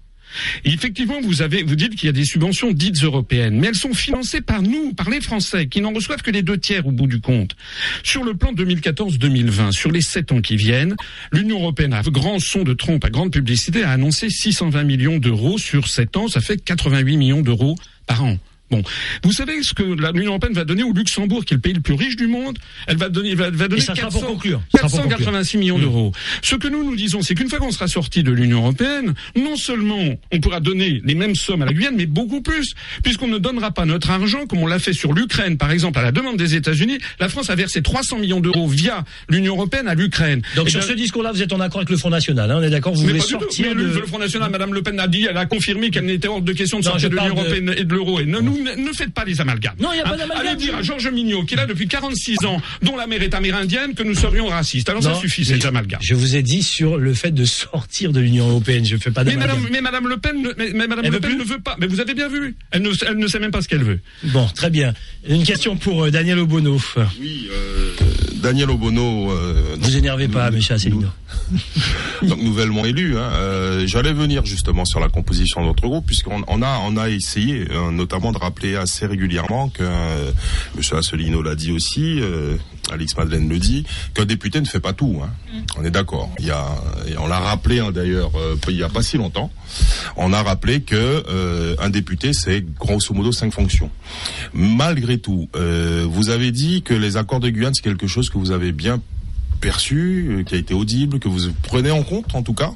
[0.64, 3.94] Effectivement, vous avez, vous dites qu'il y a des subventions dites européennes, mais elles sont
[3.94, 7.08] financées par nous, par les Français, qui n'en reçoivent que les deux tiers au bout
[7.08, 7.56] du compte.
[8.04, 10.96] Sur le plan 2014-2020, sur les sept ans qui viennent,
[11.32, 15.58] l'Union européenne, à grand son de trompe, à grande publicité, a annoncé 620 millions d'euros
[15.58, 16.28] sur sept ans.
[16.28, 17.76] Ça fait 88 millions d'euros
[18.08, 18.38] par an.
[18.72, 18.82] Bon,
[19.24, 21.82] vous savez ce que l'Union européenne va donner au Luxembourg, qui est le pays le
[21.82, 22.58] plus riche du monde?
[22.88, 24.62] Elle va donner, va, va donner ça sera 400 pour conclure.
[24.72, 25.18] Ça sera pour conclure.
[25.18, 26.12] 486 millions d'euros.
[26.42, 29.56] Ce que nous nous disons, c'est qu'une fois qu'on sera sorti de l'Union européenne, non
[29.56, 32.74] seulement on pourra donner les mêmes sommes à la Guyane, mais beaucoup plus,
[33.04, 36.02] puisqu'on ne donnera pas notre argent comme on l'a fait sur l'Ukraine, par exemple, à
[36.02, 36.98] la demande des États-Unis.
[37.20, 40.42] La France a versé 300 millions d'euros via l'Union européenne à l'Ukraine.
[40.56, 42.64] Donc sur bien, ce discours-là, vous êtes en accord avec le Front National, hein, on
[42.64, 43.88] est d'accord Vous mais voulez sortir Mais de...
[43.88, 46.52] le, Front National, Madame Le Pen a dit, elle a confirmé qu'elle n'était hors de
[46.54, 48.20] question de Non, sortir de l'Union de- européenne et de l'euro.
[48.20, 49.76] Et nous, ne, ne faites pas les amalgames.
[49.80, 50.48] Non, il y a pas Hein, d'amalgame.
[50.48, 53.34] Allez dire à Georges Mignot, qui est là depuis 46 ans, dont la mère est
[53.34, 54.90] amérindienne, que nous serions racistes.
[54.90, 56.00] Alors ça suffit, mais ces amalgames.
[56.02, 58.86] Je vous ai dit sur le fait de sortir de l'Union européenne.
[58.86, 59.58] Je fais pas Mais d'amalgame.
[59.58, 61.76] madame, mais madame Le Pen, ne- mais, mais madame Le veut Pen ne veut pas.
[61.80, 62.56] Mais vous avez bien vu.
[62.72, 64.00] Elle ne, elle ne sait même pas ce qu'elle veut.
[64.24, 64.94] Bon, très bien.
[65.28, 66.80] Une question pour euh, Daniel Obono.
[67.20, 67.92] Oui, euh,
[68.36, 69.32] Daniel Obono.
[69.32, 71.02] Euh, Vous énervez pas, Asselineau.
[71.02, 73.18] nous- donc nouvellement élu.
[73.18, 76.98] Hein, euh, J'allais venir justement sur la composition de notre groupe puisqu'on on a on
[76.98, 80.32] a essayé euh, notamment de rappeler assez régulièrement que euh,
[80.76, 82.56] Monsieur Asselineau l'a dit aussi, euh,
[82.92, 85.22] Alix Madeleine le dit, qu'un député ne fait pas tout.
[85.24, 85.30] Hein.
[85.78, 86.30] On est d'accord.
[86.40, 86.66] Il y a
[87.08, 89.52] et on l'a rappelé hein, d'ailleurs euh, il y a pas si longtemps.
[90.16, 93.90] On a rappelé que euh, un député c'est grosso modo cinq fonctions.
[94.54, 98.38] Malgré tout, euh, vous avez dit que les accords de Guyane c'est quelque chose que
[98.38, 99.02] vous avez bien
[99.62, 102.72] perçu, qui a été audible, que vous prenez en compte en tout cas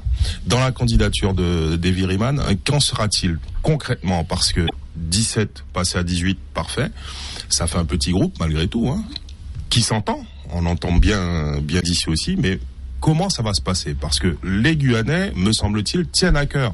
[0.46, 2.42] dans la candidature de d'Evie Riemann.
[2.64, 4.24] Qu'en sera-t-il concrètement?
[4.24, 6.90] Parce que 17 passé à 18, parfait.
[7.48, 9.02] Ça fait un petit groupe malgré tout, hein,
[9.68, 10.24] qui s'entend.
[10.52, 12.58] On entend bien, bien d'ici aussi, mais
[13.00, 13.94] comment ça va se passer?
[13.94, 16.72] Parce que les Guyanais, me semble-t-il, tiennent à cœur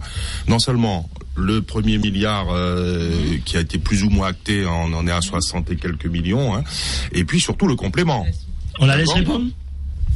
[0.49, 5.07] non seulement le premier milliard euh, qui a été plus ou moins acté, on en
[5.07, 6.65] est à 60 et quelques millions, hein,
[7.13, 8.27] et puis surtout le complément.
[8.79, 9.47] On la laisse répondre?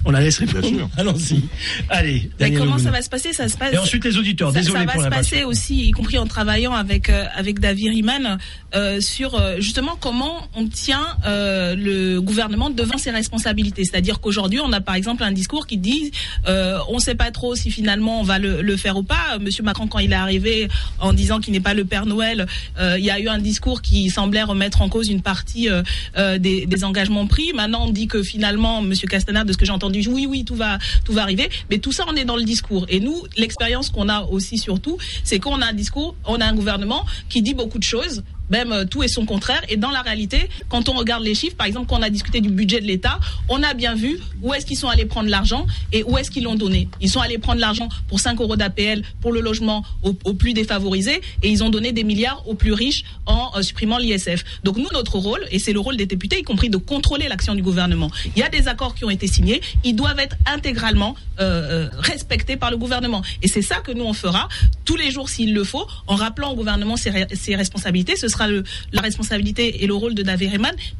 [0.04, 0.88] On la laisse répondre sûr.
[0.96, 1.42] Allons-y.
[1.88, 3.32] Allez, Mais comment ça va se passer?
[3.32, 3.72] Ça se passe.
[3.74, 4.52] Et ensuite les auditeurs.
[4.52, 7.24] Ça, Désolé ça va pour se la passer aussi, y compris en travaillant avec euh,
[7.34, 8.38] avec David Riemann,
[8.74, 13.84] euh, sur euh, justement comment on tient euh, le gouvernement devant ses responsabilités.
[13.84, 16.12] C'est-à-dire qu'aujourd'hui, on a par exemple un discours qui dit
[16.48, 19.38] euh, on ne sait pas trop si finalement on va le, le faire ou pas.
[19.40, 22.46] Monsieur Macron, quand il est arrivé en disant qu'il n'est pas le Père Noël,
[22.78, 25.82] euh, il y a eu un discours qui semblait remettre en cause une partie euh,
[26.16, 27.52] euh, des, des engagements pris.
[27.54, 30.54] Maintenant, on dit que finalement, Monsieur Castaner, de ce que j'ai entendu, oui, oui, tout
[30.54, 31.48] va tout va arriver.
[31.70, 32.86] Mais tout ça, on est dans le discours.
[32.88, 36.54] Et nous, l'expérience qu'on a aussi surtout, c'est qu'on a un discours, on a un
[36.54, 39.62] gouvernement qui dit beaucoup de choses même euh, tout et son contraire.
[39.68, 42.40] Et dans la réalité, quand on regarde les chiffres, par exemple, quand on a discuté
[42.40, 45.66] du budget de l'État, on a bien vu où est-ce qu'ils sont allés prendre l'argent
[45.92, 46.88] et où est-ce qu'ils l'ont donné.
[47.00, 51.20] Ils sont allés prendre l'argent pour 5 euros d'APL pour le logement aux, plus défavorisés
[51.42, 54.44] et ils ont donné des milliards aux plus riches en euh, supprimant l'ISF.
[54.64, 57.54] Donc nous, notre rôle, et c'est le rôle des députés, y compris de contrôler l'action
[57.54, 58.10] du gouvernement.
[58.36, 62.56] Il y a des accords qui ont été signés, ils doivent être intégralement euh, respectés
[62.56, 63.22] par le gouvernement.
[63.42, 64.48] Et c'est ça que nous, on fera
[64.84, 67.10] tous les jours s'il le faut, en rappelant au gouvernement ses,
[67.54, 68.16] responsabilités.
[68.48, 70.50] La responsabilité et le rôle de David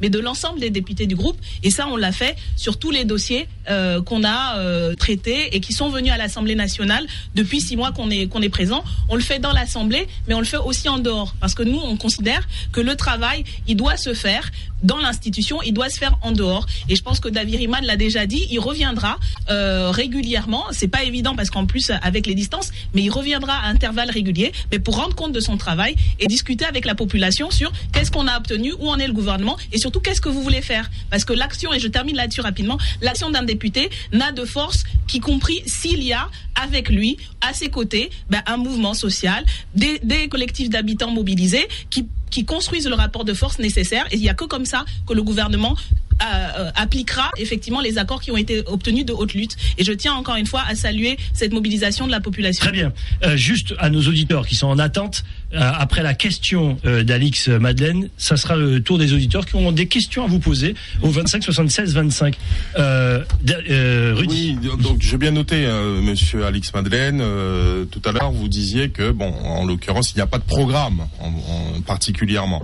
[0.01, 1.37] mais de l'ensemble des députés du groupe.
[1.63, 5.59] Et ça, on l'a fait sur tous les dossiers euh, qu'on a euh, traités et
[5.59, 8.83] qui sont venus à l'Assemblée nationale depuis six mois qu'on est, qu'on est présent.
[9.09, 11.35] On le fait dans l'Assemblée, mais on le fait aussi en dehors.
[11.39, 14.51] Parce que nous, on considère que le travail, il doit se faire
[14.83, 16.65] dans l'institution, il doit se faire en dehors.
[16.89, 20.65] Et je pense que David Riemann l'a déjà dit, il reviendra euh, régulièrement.
[20.71, 24.51] C'est pas évident parce qu'en plus avec les distances, mais il reviendra à intervalles réguliers,
[24.71, 28.27] mais pour rendre compte de son travail et discuter avec la population sur qu'est-ce qu'on
[28.27, 30.89] a obtenu, où en est le gouvernement et surtout qu'est-ce que vous voulez faire.
[31.09, 35.19] Parce que l'action, et je termine là-dessus rapidement, l'action d'un député n'a de force qu'y
[35.19, 36.29] compris s'il y a
[36.61, 42.87] avec lui, à ses côtés, ben, un mouvement social, des, collectifs d'habitants mobilisés qui construisent
[42.87, 44.05] le rapport de force nécessaire.
[44.11, 45.75] Et il n'y a que comme ça que le gouvernement
[46.21, 46.25] euh,
[46.57, 49.55] euh, appliquera effectivement les accords qui ont été obtenus de haute lutte.
[49.79, 52.61] Et je tiens encore une fois à saluer cette mobilisation de la population.
[52.63, 52.93] Très bien.
[53.23, 58.09] Euh, juste à nos auditeurs qui sont en attente, après la question euh, d'Alix Madeleine,
[58.17, 61.43] ça sera le tour des auditeurs qui auront des questions à vous poser au 25
[61.43, 62.37] 76 25.
[62.77, 63.23] Euh,
[63.69, 64.57] euh, Rudy.
[64.61, 67.19] Oui, donc j'ai bien noté, euh, Monsieur Alix Madeleine.
[67.21, 70.43] euh, tout à l'heure, vous disiez que, bon, en l'occurrence, il n'y a pas de
[70.43, 72.61] programme en, en particulièrement.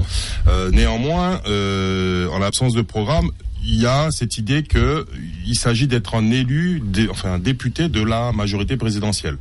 [0.48, 3.30] Euh, néanmoins, euh, en l'absence de programme,
[3.70, 5.06] il y a cette idée que
[5.46, 9.38] il s'agit d'être un élu, enfin un député de la majorité présidentielle.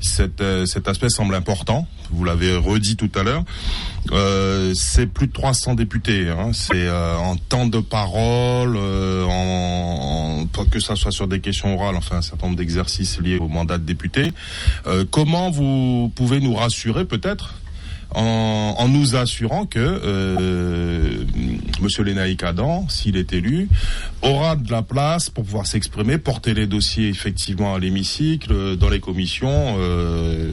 [0.00, 1.88] Cet, euh, cet aspect semble important.
[2.10, 3.42] Vous l'avez redit tout à l'heure.
[4.12, 6.28] Euh, c'est plus de 300 députés.
[6.28, 6.52] Hein.
[6.52, 11.74] C'est euh, en temps de parole, euh, en, en- que ça soit sur des questions
[11.78, 14.32] orales, enfin un certain nombre d'exercices liés au mandat de député.
[14.86, 17.54] Euh, comment vous pouvez nous rassurer peut-être
[18.14, 21.24] en, en nous assurant que euh,
[21.80, 23.68] Monsieur Lénaïque Adam, s'il est élu,
[24.22, 29.00] aura de la place pour pouvoir s'exprimer, porter les dossiers effectivement à l'hémicycle, dans les
[29.00, 29.76] commissions.
[29.78, 30.50] euh,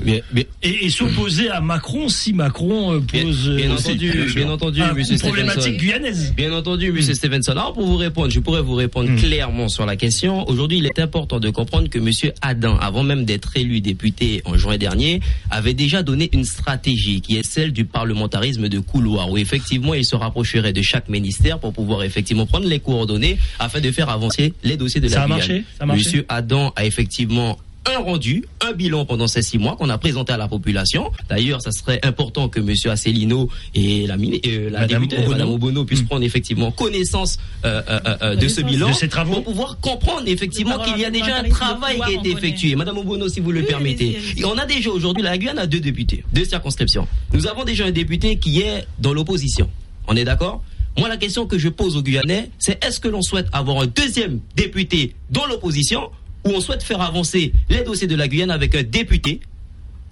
[0.63, 4.49] Et, et s'opposer à Macron si Macron euh, bien, pose bien euh, entendu, bien bien
[4.49, 5.79] entendu, monsieur une problématique Stevenson.
[5.79, 6.33] guyanaise.
[6.35, 7.51] Bien entendu, Monsieur Stevenson.
[7.51, 9.15] Alors pour vous répondre, je pourrais vous répondre Mm.
[9.17, 10.47] clairement sur la question.
[10.49, 14.57] Aujourd'hui, il est important de comprendre que Monsieur Adam, avant même d'être élu député en
[14.57, 19.37] juin dernier, avait déjà donné une stratégie qui est celle du parlementarisme de couloir, où
[19.37, 23.91] effectivement il se rapprocherait de chaque ministère pour pouvoir effectivement prendre les coordonnées afin de
[23.91, 25.37] faire avancer les dossiers de la Ça a Guyane.
[25.39, 25.63] marché?
[25.77, 25.99] Ça a marché?
[26.03, 30.31] Monsieur Adam a effectivement un rendu, un bilan pendant ces six mois qu'on a présenté
[30.33, 31.11] à la population.
[31.29, 35.31] D'ailleurs, ça serait important que Monsieur Asselineau et la, euh, la Madame députée, Obono.
[35.31, 36.07] Madame Obono, puissent Mm.
[36.07, 39.33] prendre effectivement connaissance euh, euh, euh, de ce bilan de ces travaux.
[39.35, 42.75] pour pouvoir comprendre effectivement qu'il y a déjà un travail qui a été effectué.
[42.75, 44.17] Madame Obono, si vous le Oui, permettez.
[44.37, 47.07] Et on a déjà aujourd'hui, la Guyane a deux députés, deux circonscriptions.
[47.33, 49.69] Nous avons déjà un député qui est dans l'opposition.
[50.07, 50.63] On est d'accord?
[50.97, 53.87] Moi, la question que je pose aux Guyanais, c'est est-ce que l'on souhaite avoir un
[53.87, 56.09] deuxième député dans l'opposition
[56.45, 59.39] ou on souhaite faire avancer les dossiers de la Guyane avec un député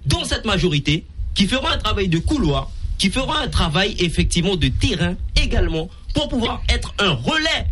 [0.06, 4.68] dans cette majorité qui fera un travail de couloir, qui fera un travail effectivement de
[4.68, 7.66] terrain également pour pouvoir être un relais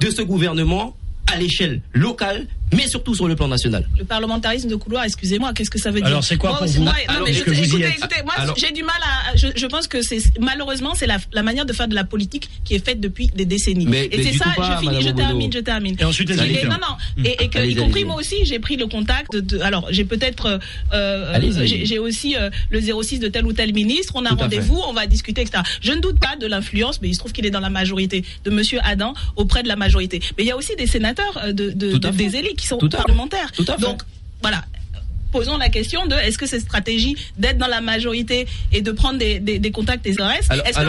[0.00, 3.88] de ce gouvernement à l'échelle locale, mais surtout sur le plan national.
[3.98, 6.68] Le parlementarisme de couloir, excusez-moi, qu'est-ce que ça veut dire Alors, c'est quoi Moi pour
[6.68, 8.82] vous moi, non, Alors, mais je que vous écoutez, êtes écoutez, moi, Alors- j'ai du
[8.82, 9.36] mal à.
[9.36, 12.48] Je, je pense que c'est malheureusement c'est la, la manière de faire de la politique
[12.64, 13.86] qui est faite depuis des décennies.
[13.86, 14.46] Mais- et c'est ça.
[14.56, 15.96] pas, je finis, Madame je termine, je termine.
[15.98, 16.36] Et ensuite, les.
[16.60, 17.24] Et, non, non.
[17.24, 19.40] Et, et que, y compris moi aussi, j'ai pris le contact de.
[19.40, 20.46] de- alors, j'ai peut-être.
[20.46, 20.58] euh,
[20.92, 24.12] euh, j'ai j'ai aussi euh, le 06 de tel ou tel ministre.
[24.16, 25.62] On a rendez-vous, on va discuter, etc.
[25.80, 28.24] Je ne doute pas de l'influence, mais il se trouve qu'il est dans la majorité
[28.44, 30.20] de Monsieur Adam auprès de la majorité.
[30.36, 33.52] Mais il y a aussi des sénateurs, euh, de, des élites qui sont Tout parlementaires.
[33.52, 33.82] Tout à fait.
[33.82, 34.02] Donc,
[34.42, 34.64] voilà.
[35.32, 39.18] Posons la question de est-ce que cette stratégie d'être dans la majorité et de prendre
[39.18, 40.80] des, des, des contacts des ORS, Alors- est-ce que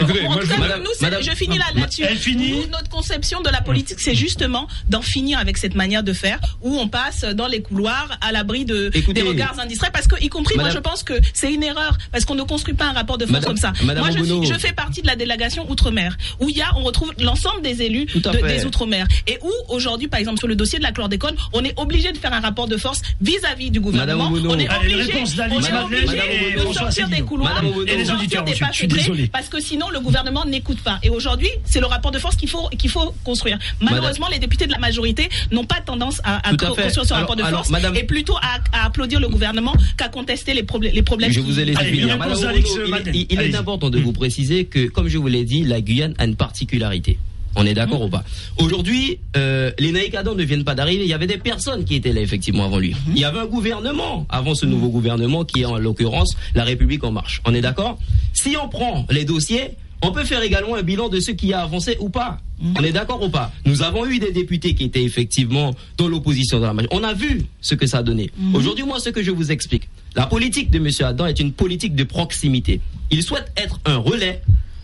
[1.22, 1.64] je- finis là.
[2.10, 2.50] Elle finit.
[2.52, 6.38] Nous, notre conception de la politique, c'est justement d'en finir avec cette manière de faire
[6.62, 10.22] où on passe dans les couloirs à l'abri de Écoutez, des regards indistraits parce que
[10.22, 12.92] y compris moi je pense que c'est une erreur parce qu'on ne construit pas un
[12.92, 13.72] rapport de force Madame- comme ça.
[13.84, 14.18] Madame moi je,
[14.54, 17.82] je fais partie de la délégation outre-mer où il y a on retrouve l'ensemble des
[17.82, 21.34] élus de- des outre-mer et où aujourd'hui par exemple sur le dossier de la chlordécone,
[21.52, 24.50] on est obligé de faire un rapport de force vis-à-vis du gouvernement Obono.
[24.52, 28.14] on est Allez, obligé, réponse on est obligé de sortir des couloirs Et les sortir
[28.14, 30.98] auditeurs des pas secrets, parce que sinon le gouvernement n'écoute pas.
[31.02, 33.58] Et aujourd'hui, c'est le rapport de force qu'il faut qu'il faut construire.
[33.80, 37.60] Malheureusement, les députés de la majorité n'ont pas tendance à, construire ce rapport de alors,
[37.60, 41.32] force Madame- et plutôt à, à applaudir le gouvernement qu'à contester les, problèmes les problèmes.
[41.32, 42.18] Je vous ai laissé finir.
[42.18, 43.14] Madame il- Madeleine.
[43.14, 46.14] il, il est important de vous préciser que, comme je vous l'ai dit, la Guyane
[46.18, 47.18] a une particularité.
[47.58, 48.22] On est d'accord ou pas
[48.58, 51.02] Aujourd'hui, euh, les Naïk Adam ne viennent pas d'arriver.
[51.02, 52.94] Il y avait des personnes qui étaient là effectivement avant lui.
[53.08, 57.02] Il y avait un gouvernement avant ce nouveau gouvernement qui est en l'occurrence la République
[57.02, 57.42] en marche.
[57.44, 57.98] On est d'accord
[58.32, 61.62] Si on prend les dossiers, on peut faire également un bilan de ce qui a
[61.62, 62.38] avancé ou pas.
[62.78, 66.60] On est d'accord ou pas Nous avons eu des députés qui étaient effectivement dans l'opposition
[66.60, 66.96] dans la majorité.
[66.96, 68.30] On a vu ce que ça a donné.
[68.54, 70.88] Aujourd'hui, moi, ce que je vous explique, la politique de M.
[71.00, 72.80] Adam est une politique de proximité.
[73.10, 74.42] Il souhaite être un relais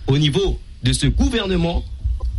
[0.09, 1.85] au niveau de ce gouvernement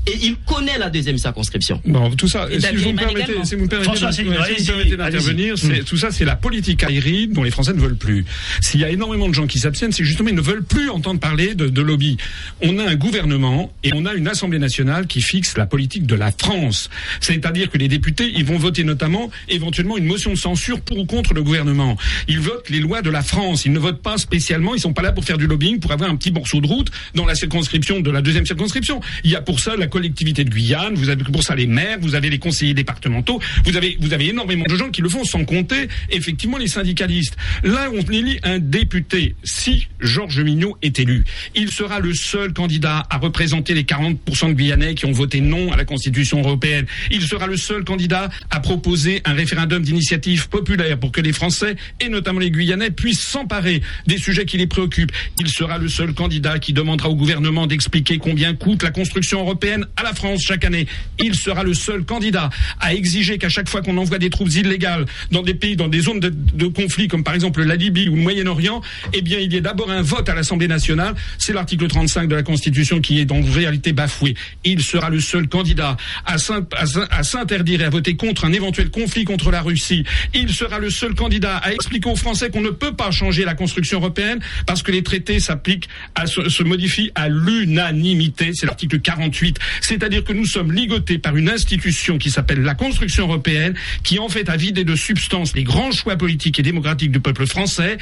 [0.07, 1.81] et il connaît la deuxième circonscription.
[1.85, 4.31] Bon, tout ça, Et si vous, me permettez, si vous me permettez, François si vous
[4.31, 8.25] me d'intervenir, c'est- tout ça, c'est la politique aérienne dont les Français ne veulent plus.
[8.61, 11.19] S'il y a énormément de gens qui s'abstiennent, c'est justement ils ne veulent plus entendre
[11.19, 12.17] parler de, de lobby.
[12.61, 16.15] On a un gouvernement et on a une Assemblée nationale qui fixe la politique de
[16.15, 16.89] la France.
[17.21, 21.05] C'est-à-dire que les députés, ils vont voter notamment, éventuellement, une motion de censure pour ou
[21.05, 21.97] contre le gouvernement.
[22.27, 23.65] Ils votent les lois de la France.
[23.65, 24.75] Ils ne votent pas spécialement.
[24.75, 26.89] Ils sont pas là pour faire du lobbying, pour avoir un petit morceau de route
[27.15, 28.99] dans la circonscription de la deuxième circonscription.
[29.23, 30.95] Il y a pour ça la collectivité de Guyane.
[30.95, 31.99] Vous avez pour ça les maires.
[32.01, 33.39] Vous avez les conseillers départementaux.
[33.63, 37.37] Vous avez vous avez énormément de gens qui le font sans compter effectivement les syndicalistes.
[37.63, 39.35] Là, on élit un député.
[39.45, 41.23] Si Georges Mignot est élu,
[41.55, 45.71] il sera le seul candidat à représenter les 40% de Guyanais qui ont voté non
[45.71, 46.87] à la Constitution européenne.
[47.09, 51.77] Il sera le seul candidat à proposer un référendum d'initiative populaire pour que les Français
[52.01, 55.13] et notamment les Guyanais puissent s'emparer des sujets qui les préoccupent.
[55.39, 59.84] Il sera le seul candidat qui demandera au gouvernement d'expliquer combien coûte la construction européenne
[59.97, 60.87] à la France chaque année.
[61.19, 65.05] Il sera le seul candidat à exiger qu'à chaque fois qu'on envoie des troupes illégales
[65.31, 68.21] dans des pays, dans des zones de, conflit comme par exemple la Libye ou le
[68.21, 68.81] Moyen-Orient,
[69.13, 71.15] eh bien il y ait d'abord un vote à l'Assemblée nationale.
[71.37, 74.35] C'est l'article 35 de la Constitution qui est en réalité bafoué.
[74.63, 78.45] Il sera le seul candidat à s'in- à s'in- à s'interdire et à voter contre
[78.45, 80.03] un éventuel conflit contre la Russie.
[80.33, 83.53] Il sera le seul candidat à expliquer aux Français qu'on ne peut pas changer la
[83.55, 85.87] construction européenne parce que les traités s'appliquent,
[86.25, 88.51] se modifient à l'unanimité.
[88.53, 89.57] C'est l'article 48.
[89.81, 94.29] C'est-à-dire que nous sommes ligotés par une institution qui s'appelle la construction européenne, qui en
[94.29, 97.97] fait a vidé de substance les grands choix politiques et démocratiques du peuple français.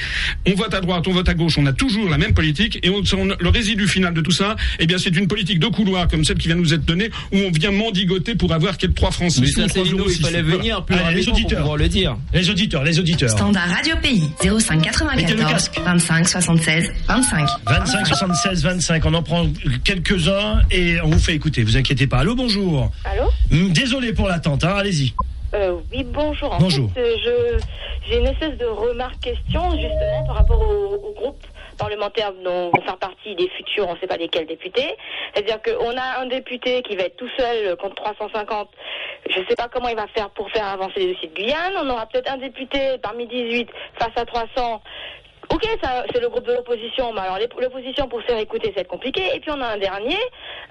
[0.47, 2.89] On vote à droite, on vote à gauche, on a toujours la même politique et
[2.89, 6.07] on, on- le résidu final de tout ça, eh bien c'est une politique de couloir
[6.07, 9.11] comme celle qui vient nous être donnée où on vient mendigoter pour avoir quelques trois
[9.11, 11.59] francs Mais ça, c'est il fallait venir plus Allez, les pour auditeurs.
[11.59, 12.17] pouvoir le dire.
[12.33, 13.29] Les auditeurs, les auditeurs.
[13.29, 14.75] Standard Radio Pays 05
[15.15, 15.79] Mettez le 94 casque.
[15.83, 19.47] 25 76 25 25 76 25, on en prend
[19.83, 22.17] quelques-uns et on vous fait écouter, vous inquiétez pas.
[22.19, 22.89] Allô, bonjour.
[23.05, 25.13] Allô Hum, Désolé pour l'attente, hein, allez-y.
[25.53, 26.53] euh, Oui, bonjour.
[26.53, 26.89] En Bonjour.
[26.93, 27.63] fait, euh, je
[28.09, 31.41] j'ai une espèce de remarque-question justement par rapport au, au groupe
[31.77, 34.95] parlementaire dont vont faire partie des futurs, on ne sait pas lesquels députés.
[35.33, 38.69] C'est-à-dire qu'on a un député qui va être tout seul euh, contre 350.
[39.29, 41.73] Je ne sais pas comment il va faire pour faire avancer les dossiers de Guyane.
[41.81, 44.81] On aura peut-être un député parmi 18 face à 300.
[45.49, 48.87] Ok, ça, c'est le groupe de l'opposition, mais alors l'opposition pour se faire écouter, c'est
[48.87, 49.21] compliqué.
[49.35, 50.17] Et puis on a un dernier,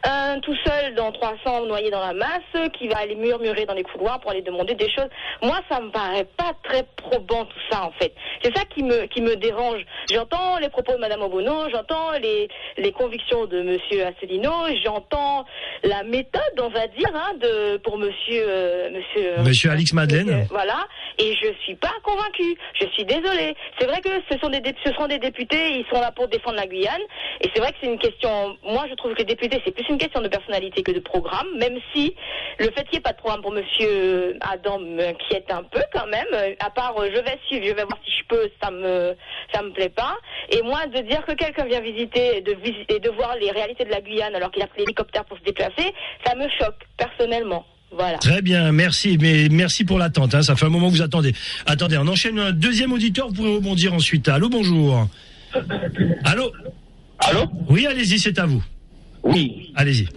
[0.05, 3.83] un tout seul dans 300 noyé dans la masse, qui va aller murmurer dans les
[3.83, 5.09] couloirs pour aller demander des choses.
[5.43, 8.15] Moi, ça me paraît pas très probant tout ça, en fait.
[8.43, 9.83] C'est ça qui me qui me dérange.
[10.11, 14.53] J'entends les propos de Madame Obono, j'entends les les convictions de Monsieur Asselineau,
[14.85, 15.45] j'entends
[15.85, 20.27] la méthode, on va dire, hein, de pour Monsieur euh, Monsieur Monsieur Alix Madeleine.
[20.27, 20.87] Monsieur- voilà.
[21.19, 22.57] Et je suis pas convaincue.
[22.81, 23.55] Je suis désolée.
[23.79, 25.79] C'est vrai que ce sont des ce seront des députés.
[25.79, 27.03] Ils sont là pour défendre la Guyane.
[27.41, 28.57] Et c'est vrai que c'est une question.
[28.63, 31.49] Moi, je trouve que les députés, c'est plus une question de personnalité que de programme.
[31.59, 32.15] Même si
[32.59, 36.07] le fait qu'il n'y ait pas de programme pour Monsieur Adam m'inquiète un peu quand
[36.07, 36.57] même.
[36.61, 38.51] À part, euh, je vais suivre, je vais voir si je peux.
[38.63, 39.15] Ça me
[39.63, 40.17] me plaît pas.
[40.51, 42.57] Et moi, de dire que quelqu'un vient visiter et de
[42.89, 45.43] et de voir les réalités de la Guyane alors qu'il a pris l'hélicoptère pour se
[45.43, 45.93] déplacer,
[46.25, 47.65] ça me choque personnellement.
[47.95, 48.19] Voilà.
[48.19, 50.35] Très bien, merci, mais merci pour l'attente.
[50.35, 51.35] Hein, ça fait un moment que vous attendez.
[51.67, 53.29] Attendez, on enchaîne un deuxième auditeur.
[53.29, 54.29] Vous pourrez rebondir ensuite.
[54.29, 55.09] Allô, bonjour.
[56.25, 56.53] Allô.
[57.19, 58.63] Allô Oui, allez-y, c'est à vous.
[59.23, 60.09] Oui, Allez-y.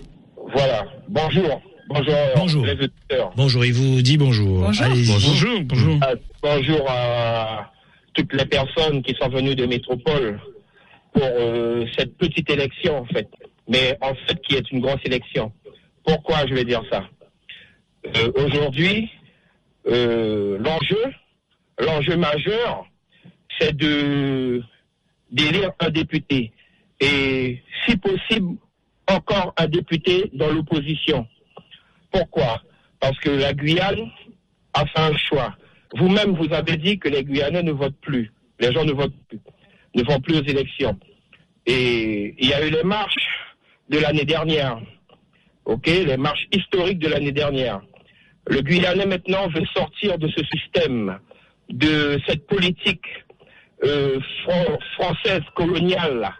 [0.53, 0.85] voilà.
[1.09, 1.61] Bonjour.
[1.87, 2.65] Bonjour, Bonjour.
[2.65, 3.31] les auditeurs.
[3.35, 4.61] Bonjour, il vous dit bonjour.
[4.61, 4.87] Bonjour.
[4.87, 5.99] Bonjour, bonjour.
[6.03, 7.71] Euh, bonjour à
[8.15, 10.39] toutes les personnes qui sont venues de métropole
[11.13, 13.27] pour euh, cette petite élection, en fait.
[13.69, 15.51] Mais en fait, qui est une grosse élection.
[16.03, 17.03] Pourquoi je vais dire ça?
[18.05, 19.09] Euh, Aujourd'hui,
[19.87, 21.03] euh, l'enjeu,
[21.79, 22.85] l'enjeu majeur,
[23.59, 24.61] c'est de
[25.31, 26.51] d'élire un député.
[26.99, 28.57] Et si possible,
[29.07, 31.27] encore un député dans l'opposition.
[32.11, 32.61] Pourquoi?
[32.99, 34.09] Parce que la Guyane
[34.73, 35.55] a fait un choix.
[35.97, 38.31] vous-même, vous avez dit que les Guyanais ne votent plus.
[38.59, 39.39] Les gens ne votent plus,
[39.95, 40.97] ne vont plus aux élections.
[41.65, 43.27] Et il y a eu les marches
[43.89, 44.79] de l'année dernière.
[45.65, 47.81] OK Les marches historiques de l'année dernière.
[48.47, 51.17] Le Guyanais maintenant veut sortir de ce système,
[51.69, 53.05] de cette politique
[53.83, 56.31] euh, fran- française coloniale.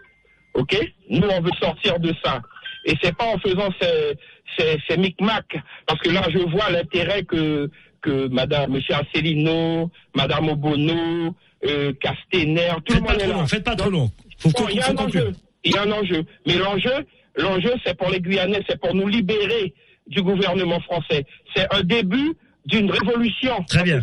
[0.54, 0.76] OK?
[1.10, 2.40] Nous, on veut sortir de ça.
[2.84, 4.14] Et c'est pas en faisant ces,
[4.56, 7.68] ces, ces micmacs, parce que là, je vois l'intérêt que,
[8.00, 11.34] que Madame, Monsieur Asselineau, Madame Obono,
[11.66, 13.34] euh, Castaner, tout Faites le pas monde est là.
[13.34, 14.10] long, faites pas trop long.
[14.38, 15.32] Faut, Bon, il y a un enjeu.
[15.64, 16.24] Il y a un enjeu.
[16.46, 16.92] Mais l'enjeu,
[17.36, 19.74] l'enjeu, c'est pour les Guyanais, c'est pour nous libérer
[20.06, 21.24] du gouvernement français.
[21.54, 22.34] C'est un début
[22.66, 23.64] d'une révolution.
[23.68, 24.02] Très bien.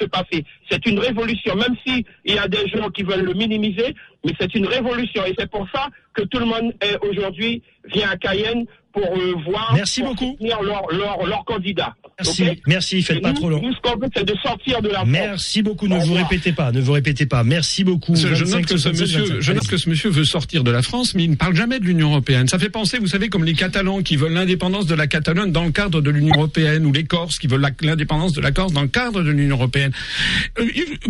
[0.00, 0.42] Se passer.
[0.70, 3.94] C'est une révolution, même si il y a des gens qui veulent le minimiser,
[4.24, 5.22] mais c'est une révolution.
[5.26, 9.34] Et c'est pour ça que tout le monde est aujourd'hui vient à Cayenne pour euh,
[9.46, 10.30] voir, Merci pour beaucoup.
[10.30, 11.94] soutenir leur, leur, leur candidat.
[12.18, 13.60] Merci, Ok merci, faites Et pas nous, trop long.
[13.60, 15.08] Nous, ce qu'on veut, c'est de sortir de la France.
[15.10, 15.86] Merci beaucoup.
[15.86, 16.72] Ne vous répétez pas.
[16.72, 17.44] Ne vous répétez pas.
[17.44, 18.16] Merci beaucoup.
[18.16, 19.40] Je 25, note, que ce 67, monsieur, 25.
[19.42, 21.78] je note que ce monsieur veut sortir de la France, mais il ne parle jamais
[21.78, 22.48] de l'Union européenne.
[22.48, 25.66] Ça fait penser, vous savez, comme les Catalans qui veulent l'indépendance de la Catalogne dans
[25.66, 28.82] le cadre de l'Union européenne, ou les Corses qui veulent l'indépendance de la Corse dans
[28.82, 29.92] le cadre de l'Union européenne.
[30.58, 30.64] Euh,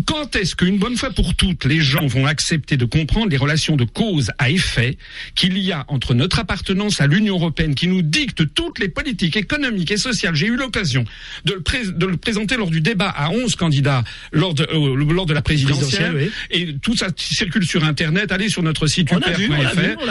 [0.07, 3.77] Quand est-ce qu'une bonne fois pour toutes, les gens vont accepter de comprendre les relations
[3.77, 4.99] de cause à effet
[5.37, 9.37] qu'il y a entre notre appartenance à l'Union européenne, qui nous dicte toutes les politiques
[9.37, 10.35] économiques et sociales?
[10.35, 10.96] J'ai eu l'occasion
[11.45, 15.13] de, le pré- de le présenter lors du débat à 11 candidats lors de, euh,
[15.13, 16.15] lors de la présidentielle.
[16.15, 18.33] Présidentielle, Et tout ça circule sur Internet.
[18.33, 20.05] Allez sur notre site upr.fr.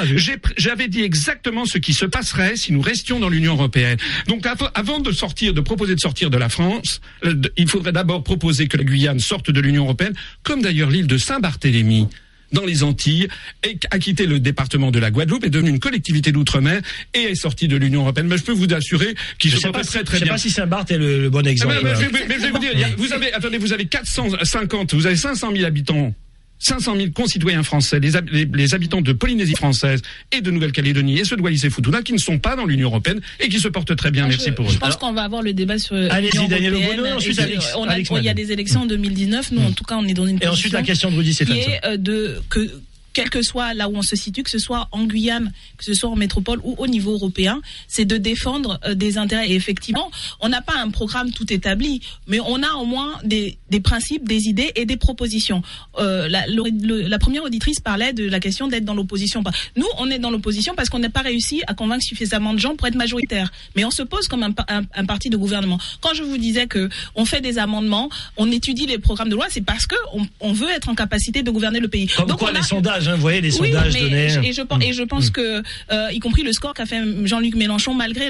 [0.57, 3.97] J'avais dit exactement ce qui se passerait si nous restions dans l'Union européenne.
[4.27, 7.91] Donc av- avant de sortir, de proposer de sortir de la France, euh, il faudrait
[7.91, 12.07] d'abord proposer que la Guyane sorte de l'Union européenne, comme d'ailleurs l'île de Saint-Barthélemy
[12.55, 13.27] dans les Antilles,
[13.63, 16.81] et a quitté le département de la Guadeloupe, est devenue une collectivité d'outre-mer
[17.13, 18.27] et est sortie de l'Union européenne.
[18.27, 20.33] Mais je peux vous assurer qu'il se porte très très je sais bien.
[20.33, 21.75] pas si Saint-Barth est le, le bon Ah, exemple.
[21.75, 22.09] mais, mais, voilà.
[22.11, 25.51] mais- mais je vais vous dire, vous avez, attendez, vous avez 450, vous avez 500
[25.53, 26.15] 000 habitants.
[26.59, 31.19] 500 000 concitoyens français, les, hab- les- les habitants de Polynésie française et de Nouvelle-Calédonie
[31.19, 33.59] et ceux de Wallis et Futuna qui ne sont pas dans l'Union européenne et qui
[33.59, 34.27] se portent très bien.
[34.27, 34.79] Merci je, pour je eux.
[34.79, 35.95] pense qu'on va avoir le débat sur.
[35.95, 38.81] Allez-y, l'Union Daniel et ensuite que Alex- on a- Alex il y a des élections
[38.81, 39.51] en 2019.
[39.51, 41.35] Nous, en tout cas, on est dans une Et ensuite la question de Rudy qui
[41.35, 41.69] Stephenson.
[41.71, 42.69] est euh, de que
[43.15, 45.93] quel que soit là où on se situe, que ce soit en Guyane, que ce
[45.95, 49.49] soit en métropole ou au niveau européen, c'est de défendre euh, des intérêts.
[49.49, 53.57] Et effectivement, on n'a pas un programme tout établi, mais on a au moins des,
[53.69, 55.63] des principes, des idées et des propositions.
[55.97, 59.41] Euh, la, le- le- la première auditrice parlait de la question d'être dans l'opposition.
[59.41, 62.59] Bah, Nous, on est dans l'opposition parce qu'on n'a pas réussi à convaincre suffisamment de
[62.59, 63.49] gens pour être majoritaire.
[63.77, 65.79] Mais on se pose comme un, un- un parti de gouvernement.
[66.01, 69.45] Quand je vous disais que on fait des amendements, on étudie les programmes de loi,
[69.49, 72.07] c'est parce que on, on veut être en capacité de gouverner le pays.
[72.07, 74.53] Comme Donc, quoi on a- les sondages, hein, vous voyez les oui, mais je- et
[74.53, 77.93] je, pense- et je pense que, euh, y compris le score qu'a fait Jean-Luc Mélenchon,
[77.93, 78.29] malgré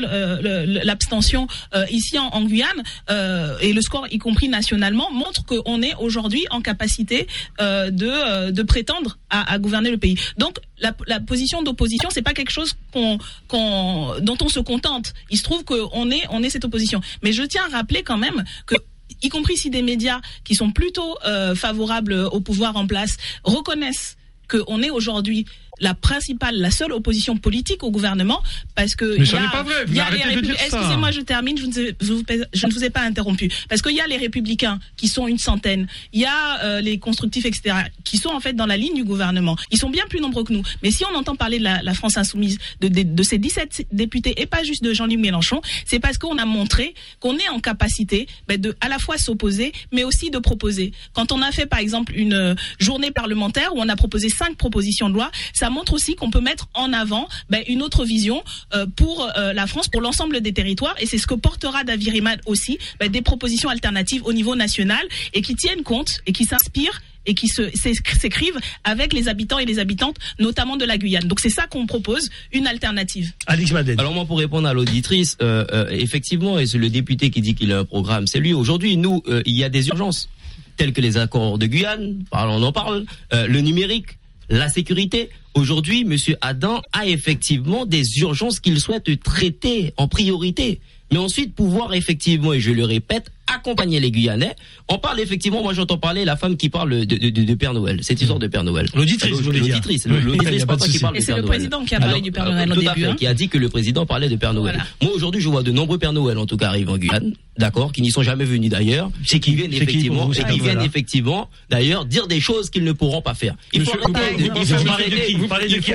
[0.84, 5.82] l'abstention euh, ici en, en Guyane, euh, et le score, y compris nationalement, montre qu'on
[5.82, 7.28] est aujourd'hui en capacité
[7.60, 10.16] de, de prétendre à, à gouverner le pays.
[10.38, 15.14] Donc, la, la position d'opposition, c'est pas quelque chose qu'on, qu'on, dont on se contente.
[15.30, 17.02] Il se trouve qu'on est, on est cette opposition.
[17.24, 18.76] Mais je tiens à rappeler quand même que
[19.22, 24.18] y compris si des médias qui sont plutôt euh, favorables au pouvoir en place reconnaissent
[24.48, 25.46] qu'on est aujourd'hui
[25.80, 28.42] la principale, la seule opposition politique au gouvernement,
[28.76, 30.78] parce que Mais a- n'est pas vrai, vous arrêtez de dire ça.
[30.78, 34.02] Excusez-moi, je termine, je ne, vous- je ne vous ai pas interrompu, parce qu'il y
[34.02, 38.18] a les républicains qui sont une centaine, il y a euh, les constructifs, etc., qui
[38.18, 39.56] sont en fait dans la ligne du gouvernement.
[39.72, 40.64] Ils sont bien plus nombreux que nous.
[40.84, 43.88] Mais si on entend parler de la, la France insoumise, de, de, de ces 17
[43.92, 47.60] députés, et pas juste de Jean-Luc Mélenchon, c'est parce qu'on a montré qu'on est en
[47.60, 50.92] capacité ben, de à la fois s'opposer, mais aussi de proposer.
[51.14, 54.56] Quand on a fait par exemple une euh, journée parlementaire où on a proposé cinq
[54.58, 58.43] propositions de loi, ça montre aussi qu'on peut mettre en avant ben, une autre vision
[58.73, 62.10] euh, pour euh, la France, pour l'ensemble des territoires, et c'est ce que portera David
[62.10, 66.45] Riemann aussi, ben, des propositions alternatives au niveau national et qui tiennent compte et qui
[66.45, 71.28] s'inspirent et qui s'écrivent avec les habitants et les habitantes, notamment de la Guyane.
[71.28, 73.34] Donc c'est ça qu'on propose, une alternative.
[73.47, 73.99] Alex Madden.
[73.99, 77.56] Alors moi pour répondre à l'auditrice, euh, euh, effectivement, et c'est le député qui dit
[77.56, 78.54] qu'il a un programme, c'est lui.
[78.54, 80.30] Aujourd'hui, nous, euh, il y a des urgences
[80.78, 84.17] telles que les accords de Guyane, on en parle, euh, le numérique,
[84.50, 85.30] la sécurité.
[85.54, 90.80] Aujourd'hui, Monsieur Adam a effectivement des urgences qu'il souhaite traiter en priorité.
[91.12, 94.56] Mais ensuite, pouvoir effectivement, et je le répète, accompagner les Guyanais.
[94.90, 97.74] On parle effectivement, moi j'entends parler la femme qui parle de, de, de, de Père
[97.74, 98.88] Noël, cette histoire de Père Noël.
[98.96, 99.42] L'auditrice.
[99.42, 101.58] L'auditrice, l'auditrice, pas de papa qui parle Et de c'est Père le Noël.
[101.58, 103.16] président qui a parlé Alors, du Père euh, Noël au tout à début, fait, hein.
[103.18, 104.76] qui a dit que le président parlait de Père Noël.
[104.76, 104.90] Voilà.
[105.02, 107.92] Moi aujourd'hui, je vois de nombreux Père Noël en tout cas arrivent en Guyane, d'accord,
[107.92, 110.62] qui n'y sont jamais venus d'ailleurs, C'est qui qui viennent C'est qui effectivement qui Noël,
[110.62, 113.56] viennent effectivement d'ailleurs dire des choses qu'ils ne pourront pas faire.
[113.74, 115.93] Il faut qui qui,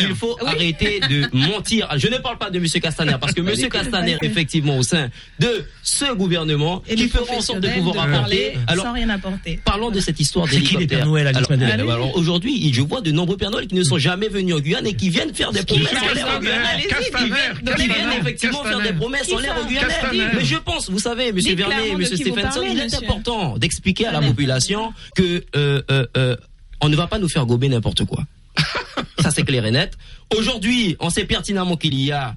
[0.00, 1.88] il faut arrêter de mentir.
[1.96, 5.08] Je ne parle pas de Monsieur Castaner parce que Monsieur Castaner, effectivement, au sein
[5.40, 8.52] de ce gouvernement gouvernement Et qui feront en sorte de pouvoir de apporter.
[8.66, 9.60] Alors, sans rien apporter.
[9.64, 11.06] Parlons de cette histoire d'hélicoptère.
[11.06, 13.82] Noël, Alice alors, Madeleine alors, alors, aujourd'hui, je vois de nombreux Pères Noël qui ne
[13.82, 16.62] sont jamais venus en Guyane et qui viennent faire des promesses en l'air au Guyane.
[17.76, 19.54] Qui viennent- effectivement faire des promesses en l'air.
[20.34, 24.20] Mais je pense, vous savez, Monsieur Vernet, Monsieur Stephenson, il est important d'expliquer à la
[24.20, 26.36] population que euh, euh, euh,
[26.80, 28.22] on ne va pas nous faire gober n'importe quoi.
[29.20, 29.96] Ça c'est clair et net.
[30.36, 32.36] Aujourd'hui, on sait pertinemment qu'il y a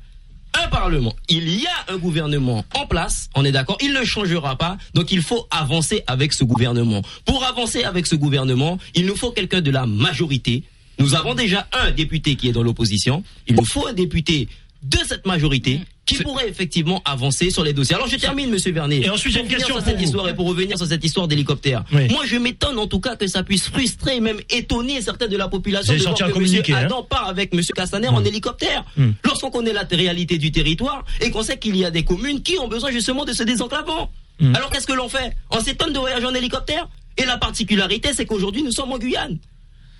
[0.54, 4.58] un parlement, il y a un gouvernement en place, on est d'accord, il ne changera
[4.58, 7.02] pas, donc il faut avancer avec ce gouvernement.
[7.26, 10.64] Pour avancer avec ce gouvernement, il nous faut quelqu'un de la majorité.
[11.00, 14.50] Nous avons déjà un député qui est dans l'opposition, il nous faut un député
[14.84, 17.96] de cette majorité qui pourrait effectivement avancer sur les dossiers.
[17.96, 19.02] Alors je termine, Monsieur Vernet.
[19.06, 20.04] Et ensuite, j'ai une question sur cette vous.
[20.04, 21.84] histoire et pour revenir sur cette histoire d'hélicoptère.
[21.94, 22.08] Oui.
[22.10, 25.48] Moi, je m'étonne en tout cas que ça puisse frustrer, même étonner certains de la
[25.48, 28.84] population de voir que Monsieur hein Adam part avec Monsieur Castaner en hélicoptère.
[28.98, 29.12] Mm.
[29.24, 32.58] Lorsqu'on connaît la réalité du territoire et qu'on sait qu'il y a des communes qui
[32.58, 34.12] ont besoin justement de ce désenclavement.
[34.40, 34.56] Mm.
[34.56, 35.36] Alors qu'est-ce que l'on fait?
[35.50, 36.88] On s'étonne de voyager en hélicoptère?
[37.18, 39.38] Et la particularité, c'est qu'aujourd'hui, nous sommes en Guyane.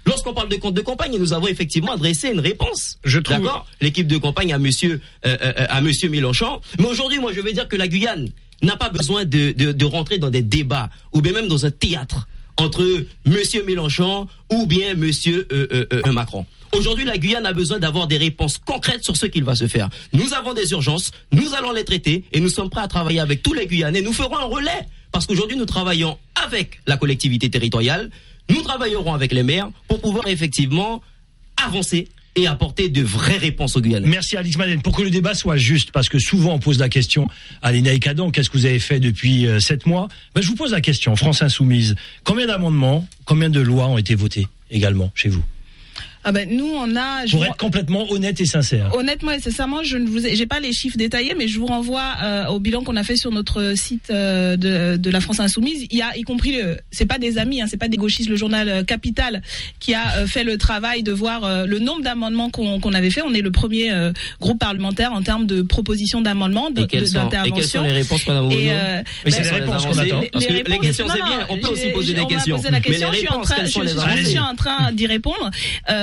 [0.06, 2.98] Lorsqu'on parle de compte de campagne, nous avons effectivement adressé une réponse.
[3.04, 3.68] Je trouve- D'accord?
[3.82, 6.60] L'équipe de campagne à monsieur, euh, euh, à monsieur Mélenchon.
[6.80, 8.30] Mais aujourd'hui, moi, je vais dire que la Guyane
[8.64, 11.72] n'a pas besoin de, de, de rentrer dans des débats ou bien même dans un
[11.72, 12.28] théâtre
[12.58, 12.84] entre
[13.26, 16.46] monsieur Mélenchon ou bien monsieur euh, euh, euh, Macron.
[16.74, 19.90] Aujourd'hui, la Guyane a besoin d'avoir des réponses concrètes sur ce qu'il va se faire.
[20.14, 23.44] Nous avons des urgences, nous allons les traiter et nous sommes prêts à travailler avec
[23.44, 24.02] tous les Guyanais.
[24.02, 28.10] Nous ferons un relais parce qu'aujourd'hui, nous travaillons avec la collectivité territoriale,
[28.52, 31.02] nous travaillerons avec les maires pour pouvoir effectivement
[31.64, 34.08] avancer et apporter de vraies réponses aux Guyanais.
[34.08, 34.82] Merci Alice Madeleine.
[34.82, 37.28] Pour que le débat soit juste, parce que souvent on pose la question
[37.62, 40.08] à Léna Cadan, qu'est-ce que vous avez fait depuis euh, sept mois?
[40.34, 41.96] Ben, Je vous pose la question, France Insoumise.
[42.24, 45.44] Combien d'amendements, combien de lois ont été votées également chez vous?
[46.24, 47.26] Ah ben, nous, on a.
[47.26, 48.94] je Pour vous- être complètement honnête et sincère.
[48.96, 51.66] Honnêtement et sincèrement, je ne vous ai, j'ai pas les chiffres détaillés, mais je vous
[51.66, 55.40] renvoie euh, au bilan qu'on a fait sur notre site euh, de, de la France
[55.40, 55.88] Insoumise.
[55.90, 58.30] Il y a, y compris, le, c'est pas des amis, hein, c'est pas des gauchistes,
[58.30, 59.42] le journal euh, Capital
[59.80, 63.10] qui a euh, fait le travail de voir euh, le nombre d'amendements qu'on, qu'on avait
[63.10, 63.22] fait.
[63.24, 67.08] On est le premier euh, groupe parlementaire en termes de propositions d'amendements, de, Et quelles,
[67.08, 67.84] sont, d'interventions.
[67.84, 70.22] les réponses, euh, Mais ben, c'est les Quelles sont réponses qu'on attend.
[70.34, 71.48] Parce que les questions, c'est bien.
[71.50, 72.62] On peut aussi poser des questions.
[72.72, 73.10] Mais les je suis en
[73.42, 75.50] réponses, je, les suis en train d'y répondre.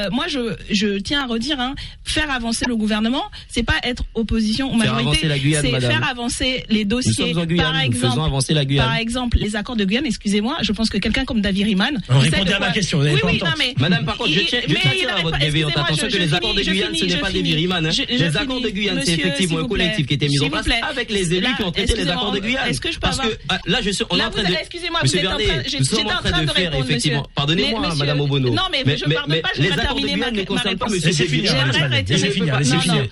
[0.09, 4.05] Euh, moi, je, je tiens à redire, hein, faire avancer le gouvernement, c'est pas être
[4.15, 5.91] opposition ou majorité, avancer la Guyane, c'est madame.
[5.91, 7.33] faire avancer les dossiers.
[7.33, 8.97] Guyane, par nous faisons exemple, avancer la par Guyane.
[8.99, 10.07] exemple, les accords de Guyane.
[10.07, 12.01] Excusez-moi, je pense que quelqu'un comme David Riemann.
[12.09, 14.41] Répondez de à ma question, vous Oui, pas oui, non, mais Madame, par contre, je
[14.41, 16.23] tiens, je mais tiens à il attirer à votre pas- bienveillante excusez-moi, attention je- que
[16.23, 17.91] les accords de Guyane, ce n'est pas hein.
[17.91, 20.51] Je- je Les accords de Guyane, c'est effectivement un collectif qui a été mis en
[20.51, 22.69] place avec les élus qui ont traité les accords de Guyane.
[22.69, 23.29] est-ce que je peux Parce que
[23.67, 24.55] là, je suis, on est Là, en train vous- de.
[24.55, 27.19] excusez-moi, vous êtes en train- sommes j'étais en train de de faire répondre, effectivement.
[27.21, 27.33] monsieur.
[27.35, 28.51] Pardonnez-moi, Mais, Madame Obono.
[28.51, 30.91] non, mais je parle pas, je les accords de terminer Guyane ma- ma réponse.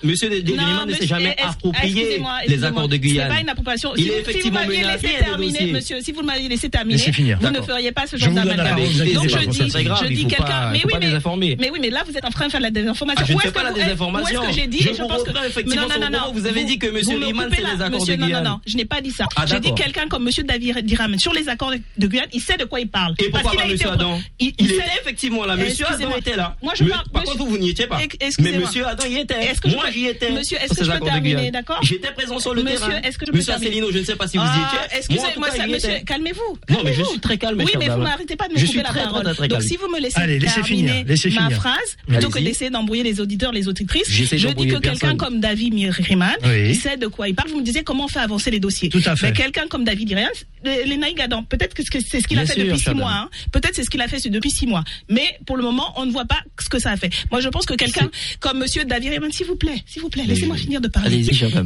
[0.03, 0.63] Monsieur Non, non.
[0.77, 3.29] Non, ne s'est mais jamais approprié les accords de Guyane.
[3.29, 3.93] pas une appropriation.
[3.95, 7.01] Il Si est effectivement m'aviez menacé, monsieur, si vous m'aviez laissé terminer,
[7.39, 8.75] vous ne feriez pas ce genre d'amalgame.
[8.77, 8.87] Donc
[9.29, 12.29] je dis, je dis quelqu'un, mais oui, mais mais oui, mais là vous êtes en
[12.29, 13.25] train de faire de la Ah, désinformation.
[13.25, 14.41] je ne Où fais est-ce pas que la vous- où est-ce désinformation.
[14.41, 16.87] que j'ai dit Je pense que effectivement non, non, non, non, vous avez dit que
[16.87, 18.43] monsieur coupez c'est les accords monsieur, de Non, non, Guyane.
[18.43, 19.25] non, je n'ai pas dit ça.
[19.35, 22.57] Ah, J'ai dit quelqu'un comme monsieur David Diramen sur les accords de Guyane, il sait
[22.57, 23.15] de quoi il parle.
[23.19, 25.55] Et pourquoi pas Monsieur Adam il- sait- effectivement là.
[25.55, 26.55] Monsieur Adam était là.
[26.61, 27.97] Moi, je Par monsieur- contre, vous n'y étiez pas.
[27.97, 28.67] Mais excusez-moi.
[28.67, 29.33] Monsieur Adam y était.
[29.35, 30.31] Est-ce que je Moi, j'y étais.
[30.31, 33.01] Monsieur, est-ce que je peux terminer, d'accord J'étais présent sur le Monsieur, terrain.
[33.03, 34.71] est-ce que je peux Monsieur terminer Asselineau, je ne sais pas si vous y Ah,
[34.87, 34.97] étiez.
[34.99, 36.41] Excusez-moi, monsieur, calmez-vous.
[36.41, 37.09] Non, mais je calmez-vous.
[37.11, 38.03] suis très calme, Oui, mais vous dame.
[38.03, 39.23] n'arrêtez pas de me Je couper suis la parole.
[39.47, 41.05] Donc si vous me laissez terminer
[41.39, 45.39] ma phrase, plutôt que d'essayer d'embrouiller les auditeurs, les auditrices, je dis que quelqu'un comme
[45.39, 47.49] David Riemann, il sait de quoi il parle.
[47.49, 48.89] Vous me disiez comment on fait avancer les dossiers.
[48.89, 49.27] Tout à fait.
[49.27, 50.29] Mais quelqu'un comme David Riemann,
[50.63, 53.11] les Naïgadans, peut-être que c'est ce qu'il a fait depuis six mois.
[53.11, 53.29] hein.
[53.51, 54.83] Peut-être c'est ce qu'il a fait depuis six mois.
[55.09, 57.09] Mais pour le moment, on ne voit pas ce que ça a fait.
[57.31, 58.09] Moi, je pense que quelqu'un
[58.39, 61.09] comme Monsieur David Riemann, s'il vous plaît, s'il vous plaît, laissez-moi finir de parler.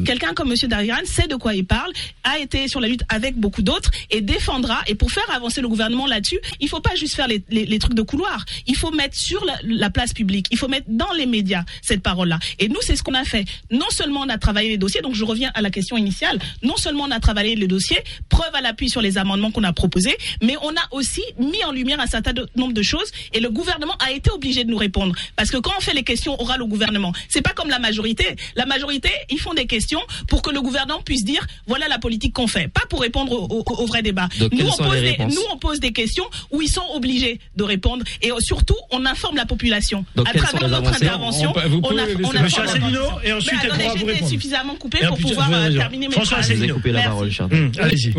[0.06, 1.92] Quelqu'un comme Monsieur David Riemann sait de quoi il parle,
[2.24, 4.80] a été sur la lutte avec beaucoup d'autres et défendra.
[4.88, 7.80] Et pour faire avancer le gouvernement là-dessus, il faut pas juste faire les, les- les
[7.80, 8.46] trucs de couloir.
[8.68, 10.48] Il faut mettre sur la, la place publique.
[10.52, 12.38] Il faut mettre dans les médias cette parole-là.
[12.60, 13.46] Et nous, c'est ce qu'on a fait.
[13.72, 16.38] Non seulement on a travaillé les dossiers, donc je reviens à la question initiale.
[16.62, 18.00] Non seulement on a travaillé les dossiers,
[18.30, 21.72] preuve à l'appui sur les amendements qu'on a proposés, mais on a aussi mis en
[21.72, 23.12] lumière un certain nombre de choses.
[23.34, 24.91] Et le gouvernement a été obligé de nous répondre.
[25.36, 28.36] Parce que quand on fait les questions orales au gouvernement, c'est pas comme la majorité.
[28.56, 32.34] La majorité, ils font des questions pour que le gouvernement puisse dire voilà la politique
[32.34, 34.28] qu'on fait, pas pour répondre au, au- au vrai débat.
[34.40, 37.40] Donc, nous, on pose des, réponses nous, on pose des questions où ils sont obligés
[37.56, 38.04] de répondre.
[38.22, 40.06] Et surtout, on informe la population.
[40.16, 43.54] Donc, à travers notre intervention, On on, pouvez a, on Monsieur Monsieur Asselineau, et ensuite
[43.54, 44.30] Mais elle attendez, pourra vous répondre.
[44.30, 46.76] suffisamment coupé pour pouvoir euh, terminer mes François Asselineau.
[46.76, 47.50] coupé la parole, dame.
[47.52, 48.14] Hum, Allez-y.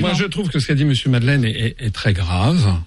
[0.00, 0.92] Moi, je trouve que ce qu'a dit M.
[1.06, 2.78] Madeleine est, est- est très grave,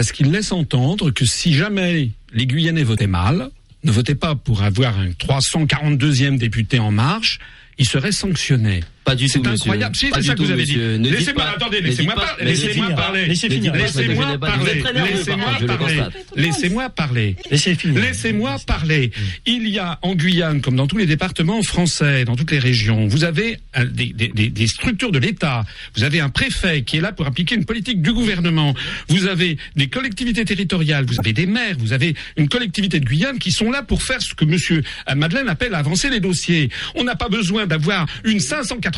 [0.00, 3.50] parce qu'il laisse entendre que si jamais les Guyanais votaient mal,
[3.84, 7.38] ne votaient pas pour avoir un 342e député en marche,
[7.76, 8.80] ils seraient sanctionnés.
[9.10, 9.70] Pas du C'est tout, monsieur.
[9.70, 9.96] incroyable.
[9.96, 10.76] C'est du ça que tout, vous avez dit.
[10.76, 12.44] Laissez-moi, pas- attendez, laissez-moi parler.
[12.44, 12.96] laissez Laissez-moi finir.
[12.96, 13.26] parler.
[13.26, 13.74] Laissez finir.
[13.74, 14.82] Laissez-moi parler.
[15.10, 16.00] Laissez-moi parler.
[16.36, 17.36] Laissez-moi parler.
[17.50, 18.00] Laissez finir.
[18.00, 19.10] Laissez-moi parler.
[19.46, 23.06] Il y a en Guyane, comme dans tous les départements français, dans toutes les régions,
[23.08, 25.64] vous avez des, des- des- des structures de l'État.
[25.96, 28.74] Vous avez un préfet qui est là pour appliquer une politique du gouvernement.
[29.08, 31.04] Vous avez des collectivités territoriales.
[31.06, 31.74] Vous avez des maires.
[31.78, 34.82] Vous avez une collectivité de Guyane qui sont là pour faire ce que Monsieur
[35.16, 36.70] Madeleine appelle avancer les dossiers.
[36.94, 38.38] On n'a pas besoin d'avoir une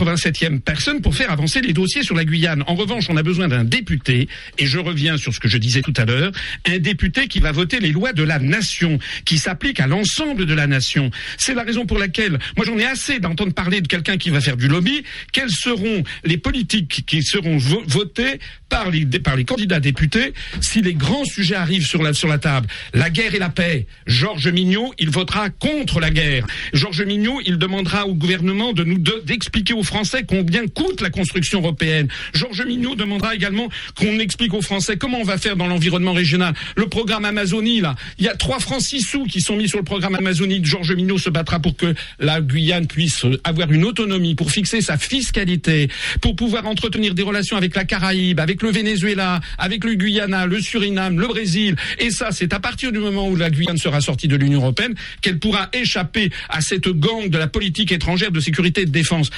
[0.04, 2.64] 587e personne pour faire avancer les dossiers sur la Guyane.
[2.66, 4.28] En revanche, on a besoin d'un député,
[4.58, 6.32] et je reviens sur ce que je disais tout à l'heure,
[6.66, 10.54] un député qui va voter les lois de la nation, qui s'appliquent à l'ensemble de
[10.54, 11.10] la nation.
[11.38, 14.40] C'est la raison pour laquelle, moi j'en ai assez d'entendre parler de quelqu'un qui va
[14.40, 15.02] faire du lobby.
[15.32, 18.38] Quelles seront les politiques qui seront vo- votées
[18.68, 22.38] par les, par les candidats députés si les grands sujets arrivent sur la, sur la
[22.38, 22.66] table?
[22.94, 23.86] La guerre et la paix.
[24.06, 26.46] Georges Mignot, il votera contre la guerre.
[26.72, 31.60] Georges Mignot, il demandera au gouvernement de nous de- d'expliquer Français combien coûte la construction
[31.60, 32.08] européenne.
[32.34, 36.54] Georges Mignot demandera également qu'on explique aux Français comment on va faire dans l'environnement régional.
[36.76, 39.78] Le programme Amazonie, là, il y a 3 francs 6 sous qui sont mis sur
[39.78, 40.60] le programme Amazonie.
[40.62, 44.96] Georges Mignot se battra pour que la Guyane puisse avoir une autonomie, pour fixer sa
[44.96, 45.88] fiscalité,
[46.20, 50.60] pour pouvoir entretenir des relations avec la Caraïbe, avec le Venezuela, avec le Guyana, le
[50.60, 51.76] Suriname, le Brésil.
[51.98, 54.94] Et ça, c'est à partir du moment où la Guyane sera sortie de l'Union européenne
[55.20, 59.30] qu'elle pourra échapper à cette gang de la politique étrangère de sécurité et de défense.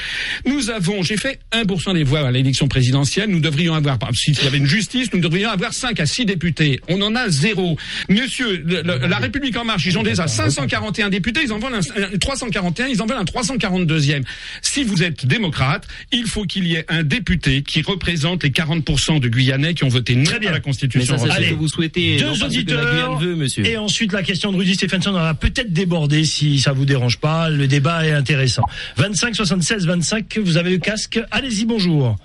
[0.47, 3.29] Nous avons, j'ai fait 1% des voix à l'élection présidentielle.
[3.31, 6.81] Nous devrions avoir, s'il y avait une justice, nous devrions avoir 5 à 6 députés.
[6.89, 7.77] On en a zéro.
[8.09, 11.75] Monsieur, le- le- la République en marche, ils ont déjà 541 députés, ils en veulent
[11.75, 14.23] un, un 341, ils en veulent un 342e.
[14.63, 19.21] Si vous êtes démocrate, il faut qu'il y ait un député qui représente les 40%
[19.21, 22.17] de Guyanais qui ont voté non à la Mais Constitution ça, ce que vous souhaitez.
[22.19, 22.91] Deux auditeurs.
[22.93, 23.65] Guyane veut, monsieur.
[23.67, 27.19] Et ensuite, la question de Rudy Stephenson, on va peut-être déborder si ça vous dérange
[27.19, 27.49] pas.
[27.51, 28.63] Le débat est intéressant.
[28.97, 31.21] 25 76 25, vous avez le casque.
[31.31, 32.17] Allez-y, bonjour.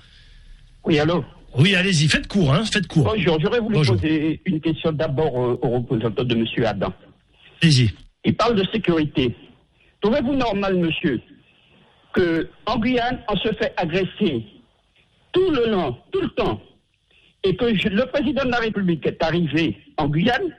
[0.84, 1.24] Oui, allô
[1.56, 3.04] Oui, allez-y, faites court, hein, faites court.
[3.04, 3.96] Bonjour, j'aurais voulu Bonjour.
[3.96, 6.46] poser une question d'abord euh, au représentant de M.
[6.66, 6.92] Adam.
[7.62, 7.90] Allez-y.
[8.24, 9.34] Il parle de sécurité.
[10.00, 11.20] Trouvez-vous normal, monsieur,
[12.14, 14.44] que en Guyane, on se fait agresser
[15.32, 16.60] tout le long, tout le temps,
[17.44, 20.54] et que je- le président de la République est arrivé en Guyane,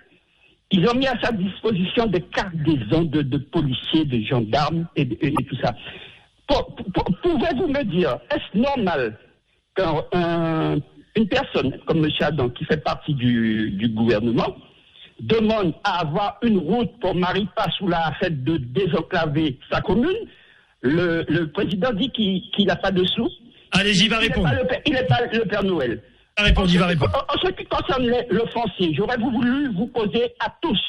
[0.72, 5.58] ils ont mis à sa disposition des cargaisons de, de policiers, de gendarmes et tout
[5.62, 5.76] ça.
[7.24, 9.18] Pouvez-vous me dire, est-ce normal
[9.76, 12.12] qu'une personne comme M.
[12.20, 14.56] Adam, qui fait partie du, du gouvernement,
[15.20, 20.18] demande à avoir une route pour Maripa sous la fête de désenclaver sa commune,
[20.82, 23.30] le, le président dit qu'il n'a pas de sous.
[23.72, 24.50] Allez-y, il va répondre.
[24.86, 26.02] Il n'est pas le Père Noël.
[26.38, 27.26] Il va répondre, il va répondre.
[27.30, 30.80] En, ce qui concerne le foncier, j'aurais voulu vous poser à tous,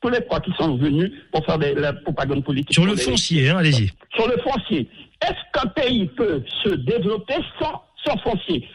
[0.00, 2.74] tous les trois qui sont venus pour faire de la propagande politique.
[2.74, 3.90] Sur le foncier, hein, allez-y.
[4.14, 4.88] Sur le foncier.
[5.22, 8.68] Est-ce qu'un pays peut se développer sans, sans foncier?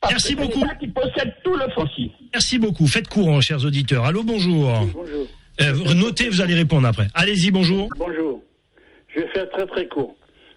[0.00, 0.64] Parce Merci que beaucoup.
[0.78, 2.12] qui possède tout le foncier.
[2.32, 2.86] Merci beaucoup.
[2.86, 4.04] Faites courant, chers auditeurs.
[4.04, 4.70] Allô, bonjour.
[4.94, 5.26] Bonjour.
[5.60, 7.08] Euh, notez, vous allez répondre après.
[7.14, 7.88] Allez-y, bonjour.
[7.98, 8.42] Bonjour.
[9.14, 10.14] Je vais faire très très court.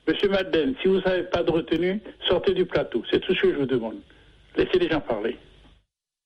[0.07, 1.99] Monsieur Madeleine, si vous n'avez pas de retenue,
[2.29, 3.03] sortez du plateau.
[3.11, 3.95] C'est tout ce que je vous demande.
[4.55, 5.35] Laissez les gens parler.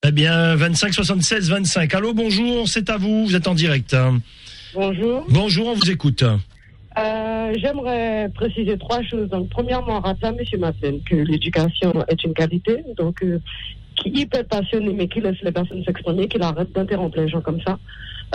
[0.05, 1.93] Eh bien, 25 76 25.
[1.93, 3.25] Allô, bonjour, c'est à vous.
[3.25, 3.93] Vous êtes en direct.
[3.93, 4.19] hein.
[4.73, 5.25] Bonjour.
[5.29, 6.23] Bonjour, on vous écoute.
[6.97, 9.29] Euh, J'aimerais préciser trois choses.
[9.29, 10.59] Donc, premièrement, rappeler à M.
[10.59, 13.39] Madeleine que l'éducation est une qualité, donc euh,
[13.95, 17.61] qui hyper passionné, mais qui laisse les personnes s'exprimer, qu'il arrête d'interrompre les gens comme
[17.61, 17.77] ça.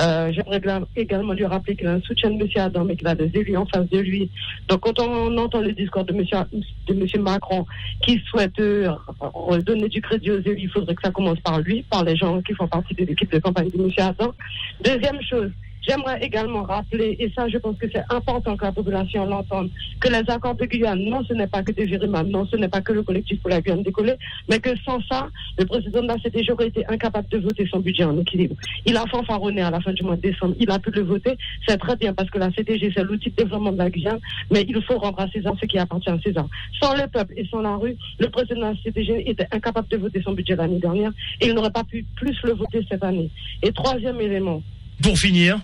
[0.01, 0.61] Euh, J'aimerais
[0.97, 2.49] également lui rappeler qu'il a un soutien de M.
[2.57, 4.31] Adam, mais qu'il a des élus en face de lui.
[4.69, 6.25] Donc, quand on entend le discours de M.
[6.89, 7.65] de monsieur Macron
[8.03, 8.89] qui souhaite euh,
[9.65, 12.41] donner du crédit aux élus, il faudrait que ça commence par lui, par les gens
[12.43, 13.91] qui font partie de l'équipe de campagne de M.
[13.99, 14.35] Adam.
[14.85, 15.51] Deuxième chose,
[15.87, 19.71] J'aimerais également rappeler, et ça je pense que c'est important que la population l'entende,
[20.01, 22.69] que les accords de Guyane, non ce n'est pas que des viriman, non ce n'est
[22.69, 24.15] pas que le collectif pour la Guyane décollée,
[24.49, 25.29] mais que sans ça,
[25.59, 28.55] le président de la CDG aurait été incapable de voter son budget en équilibre.
[28.87, 31.37] Il a fanfaronné à la fin du mois de décembre, il a pu le voter,
[31.67, 34.21] c'est très bien parce que la CDG c'est l'outil de développement de la Guyane,
[34.51, 36.47] mais il faut rendre à César ce qui appartient à César.
[36.81, 39.97] Sans le peuple et sans la rue, le président de la CDG était incapable de
[39.99, 43.31] voter son budget l'année dernière et il n'aurait pas pu plus le voter cette année.
[43.63, 44.63] Et troisième élément,
[45.03, 45.59] Pour finir,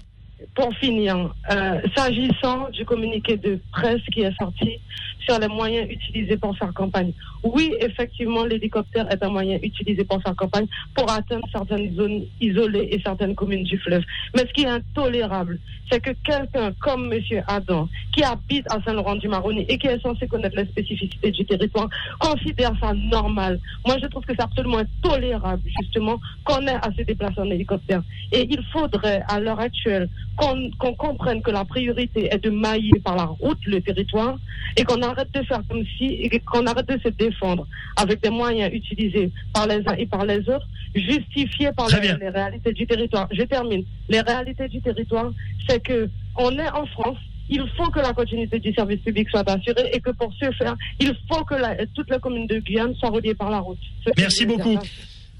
[0.55, 4.79] pour finir, euh, s'agissant du communiqué de presse qui est sorti
[5.27, 7.13] sur les moyens utilisés pour faire campagne,
[7.43, 12.89] oui, effectivement, l'hélicoptère est un moyen utilisé pour faire campagne pour atteindre certaines zones isolées
[12.91, 14.03] et certaines communes du fleuve.
[14.35, 15.59] Mais ce qui est intolérable,
[15.91, 17.23] c'est que quelqu'un comme M.
[17.47, 21.89] Adam, qui habite à Saint-Laurent-du-Maroni et qui est censé connaître les spécificités du territoire,
[22.19, 23.59] considère ça normal.
[23.87, 28.03] Moi, je trouve que c'est absolument intolérable, justement, qu'on ait à se déplacer en hélicoptère.
[28.33, 30.09] Et il faudrait, à l'heure actuelle,
[30.41, 34.39] qu'on qu'on comprenne que la priorité est de mailler par la route le territoire
[34.77, 37.67] et qu'on arrête de faire comme si, et qu'on arrête de se défendre
[37.97, 42.73] avec des moyens utilisés par les uns et par les autres, justifiés par les, réalités
[42.73, 43.29] du territoire.
[43.33, 43.85] Je termine.
[44.09, 45.31] Les réalités du territoire,
[45.69, 47.19] c'est que on est en France.
[47.53, 50.77] Il faut que la continuité du service public soit assurée et que pour ce faire,
[51.01, 53.79] il faut que la, toutes les communes de Guyane soient reliées par la route.
[54.07, 54.79] Ce Merci beaucoup.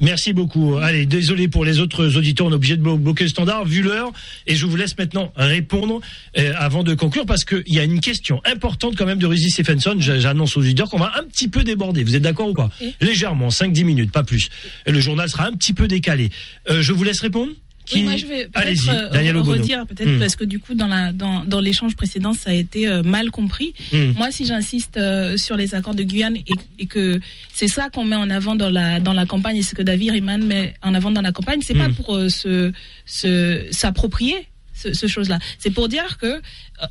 [0.01, 0.77] Merci beaucoup.
[0.77, 3.83] Allez, désolé pour les autres auditeurs, on est obligé de blo- bloquer le standard vu
[3.83, 4.11] l'heure.
[4.47, 6.01] Et je vous laisse maintenant répondre
[6.39, 9.51] euh, avant de conclure parce qu'il y a une question importante quand même de Rudy
[9.51, 9.97] Stephenson.
[9.99, 12.03] J'a- J'annonce aux auditeurs qu'on va un petit peu déborder.
[12.05, 12.71] Vous êtes d'accord ou pas?
[13.01, 14.49] Légèrement, 5-10 minutes, pas plus.
[14.87, 16.31] Et le journal sera un petit peu décalé.
[16.71, 17.53] Euh, je vous laisse répondre?
[17.93, 19.09] Oui, moi je vais peut-être euh,
[19.43, 20.19] redire peut-être Hmm.
[20.21, 23.31] parce que du coup dans la dans, dans l'échange précédent ça a été euh, mal
[23.31, 23.75] compris.
[23.93, 24.13] Hmm.
[24.17, 26.45] Moi si j'insiste euh, sur les accords de Guyane et,
[26.79, 27.21] et que
[27.53, 30.11] c'est ça qu'on met en avant dans la dans la campagne et ce que David
[30.13, 31.95] Riemann met en avant dans la campagne, c'est pas Hmm.
[31.95, 32.73] pour euh, se
[33.07, 34.37] se s'approprier
[34.81, 35.39] ce, chose-là.
[35.59, 36.41] C'est pour dire que euh,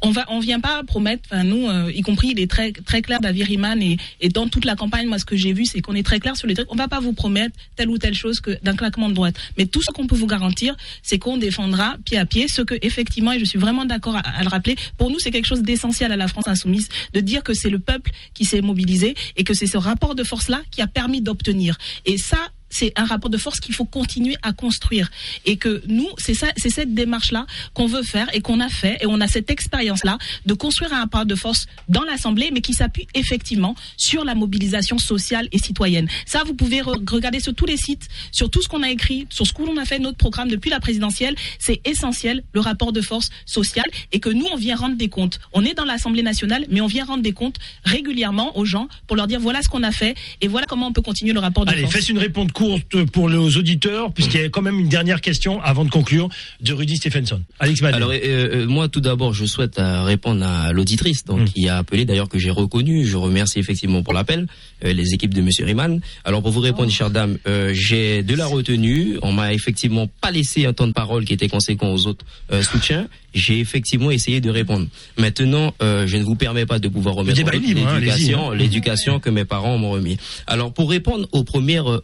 [0.01, 1.23] on va, on vient pas promettre.
[1.31, 4.65] Enfin, nous, euh, y compris, il est très, très clair, David et, et dans toute
[4.65, 6.71] la campagne, moi, ce que j'ai vu, c'est qu'on est très clair sur les trucs.
[6.71, 9.35] On va pas vous promettre telle ou telle chose que d'un claquement de droite.
[9.57, 12.75] Mais tout ce qu'on peut vous garantir, c'est qu'on défendra pied à pied ce que,
[12.81, 14.75] effectivement, et je suis vraiment d'accord à, à le rappeler.
[14.97, 17.79] Pour nous, c'est quelque chose d'essentiel à la France insoumise de dire que c'est le
[17.79, 21.77] peuple qui s'est mobilisé et que c'est ce rapport de force-là qui a permis d'obtenir.
[22.05, 22.37] Et ça,
[22.69, 25.09] c'est un rapport de force qu'il faut continuer à construire.
[25.45, 28.69] Et que nous c'est ça c'est cette démarche là qu'on veut faire et qu'on a
[28.69, 28.97] fait.
[29.01, 32.61] Et on a cette expérience là de construire un rapport de force dans l'assemblée mais
[32.61, 36.07] qui s'appuie effectivement sur la mobilisation sociale et citoyenne.
[36.25, 39.27] Ça vous pouvez re- regarder sur tous les sites sur tout ce qu'on a écrit
[39.29, 41.35] sur ce qu'on a fait notre programme depuis la présidentielle.
[41.59, 43.85] C'est essentiel le rapport de force sociale.
[44.11, 45.39] Et que nous on vient rendre des comptes.
[45.53, 49.15] On est dans l'assemblée nationale mais on vient rendre des comptes régulièrement aux gens pour
[49.15, 51.65] leur dire voilà ce qu'on a fait et voilà comment on peut continuer le rapport
[51.65, 51.95] de Allez, force.
[51.95, 55.61] faites une réponse courte pour nos auditeurs, puisqu'il y a quand même une dernière question
[55.61, 56.27] avant de conclure
[56.59, 57.41] de Rudy Stephenson.
[57.57, 57.81] Alex.
[57.83, 61.77] Alors, euh, euh, moi, tout d'abord, je souhaite euh, répondre à l'auditrice, donc qui a
[61.77, 63.05] appelé, d'ailleurs que j'ai reconnu.
[63.05, 64.47] Je remercie effectivement pour l'appel,
[64.83, 66.01] euh, les équipes de Monsieur Riemann.
[66.25, 69.17] Alors, pour vous répondre, chère dame, euh, j'ai de la retenue.
[69.21, 72.61] On m'a effectivement pas laissé un temps de parole qui était conséquent aux autres euh,
[72.61, 73.07] soutiens.
[73.33, 74.87] J'ai effectivement essayé de répondre.
[75.17, 78.55] Maintenant, euh, je ne vous permets pas de pouvoir remettre hein, l'éducation, hein.
[78.55, 80.17] l'éducation que mes parents m'ont remis.
[80.47, 81.99] Alors, pour répondre au premier euh,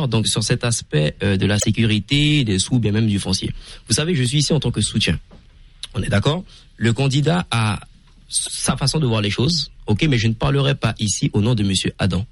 [0.00, 3.52] donc sur cet aspect euh, de la sécurité, des sous, bien même du foncier.
[3.88, 5.18] Vous savez, je suis ici en tant que soutien.
[5.94, 6.44] On est d'accord?
[6.76, 7.80] Le candidat a
[8.28, 11.54] sa façon de voir les choses, ok, mais je ne parlerai pas ici au nom
[11.54, 12.24] de Monsieur Adam.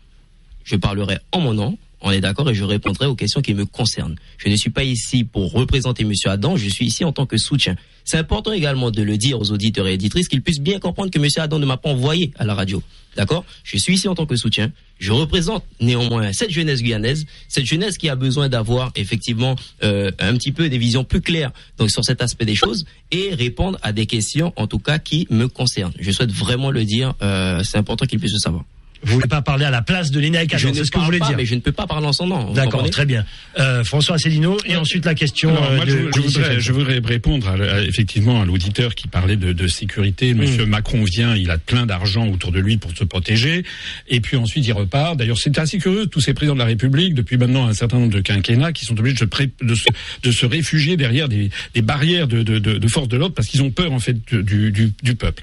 [0.65, 3.67] Je parlerai en mon nom, on est d'accord, et je répondrai aux questions qui me
[3.67, 4.17] concernent.
[4.39, 7.37] Je ne suis pas ici pour représenter Monsieur Adam, je suis ici en tant que
[7.37, 7.77] soutien.
[8.05, 11.19] C'est important également de le dire aux auditeurs et éditrices qu'ils puissent bien comprendre que
[11.19, 12.83] Monsieur Adam ne m'a pas envoyé à la radio.
[13.17, 13.45] D'accord?
[13.65, 14.71] Je suis ici en tant que soutien.
[14.99, 20.35] Je représente néanmoins cette jeunesse guyanaise, cette jeunesse qui a besoin d'avoir effectivement euh, un
[20.35, 23.93] petit peu des visions plus claires donc sur cet aspect des choses et répondre à
[23.93, 25.93] des questions en tout cas qui me concernent.
[25.99, 27.15] Je souhaite vraiment le dire.
[27.23, 28.65] euh, c'est important qu'ils puissent le savoir.
[29.03, 31.05] Vous voulez pas parler à la place de l'ENA Je ne c'est ce que vous
[31.07, 31.37] voulez pas, dire.
[31.37, 32.53] mais je ne peux pas parler en son nom.
[32.53, 33.25] D'accord, très bien.
[33.59, 36.99] Euh, François Asselineau, et ensuite la question Alors, euh, moi, de je, voudrais, je voudrais
[37.05, 40.35] répondre à, à- effectivement à l'auditeur qui parlait de, de sécurité.
[40.35, 43.65] Monsieur Macron vient, il a plein d'argent autour de lui pour se protéger,
[44.09, 45.17] et puis ensuite il repart.
[45.17, 48.13] D'ailleurs, c'est assez curieux tous ces présidents de la République depuis maintenant un certain nombre
[48.13, 49.89] de quinquennats qui sont obligés de se, pré- de se,
[50.23, 53.49] de se réfugier derrière des, des barrières de, de, de, de force de l'ordre parce
[53.49, 55.43] qu'ils ont peur en fait du, du, du peuple.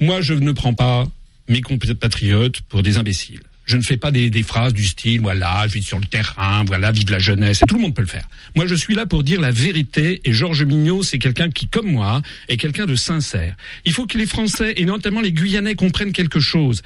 [0.00, 1.06] Moi, je ne prends pas
[1.50, 3.40] mes compatriotes pour des imbéciles.
[3.66, 6.90] Je ne fais pas des, phrases du style voilà, je vis sur le terrain, voilà,
[6.90, 7.62] vive la jeunesse.
[7.62, 8.28] Et tout le monde peut le faire.
[8.56, 10.20] Moi, je suis là pour dire la vérité.
[10.24, 13.54] Et Georges Mignot, c'est quelqu'un qui, comme moi, est quelqu'un de sincère.
[13.84, 16.82] Il faut que les Français et notamment les Guyanais comprennent quelque chose.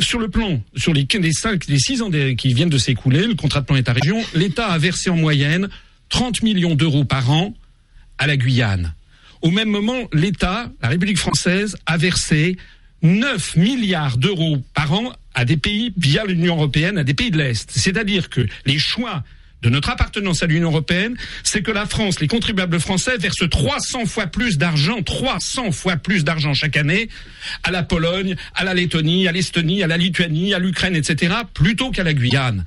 [0.00, 3.34] Sur le plan, sur les, les cinq, les six ans qui viennent de s'écouler, le
[3.34, 5.68] contrat de plan État-région, l'État a versé en moyenne
[6.08, 7.52] 30 millions d'euros par an
[8.16, 8.94] à la Guyane.
[9.42, 12.56] Au même moment, l'État, la République française, a versé
[13.02, 17.38] 9 milliards d'euros par an à des pays via l'Union européenne, à des pays de
[17.38, 17.70] l'Est.
[17.70, 19.24] C'est-à-dire que les choix
[19.62, 24.06] de notre appartenance à l'Union européenne, c'est que la France, les contribuables français versent 300
[24.06, 27.08] fois plus d'argent, 300 fois plus d'argent chaque année
[27.62, 31.90] à la Pologne, à la Lettonie, à l'Estonie, à la Lituanie, à l'Ukraine, etc., plutôt
[31.90, 32.64] qu'à la Guyane.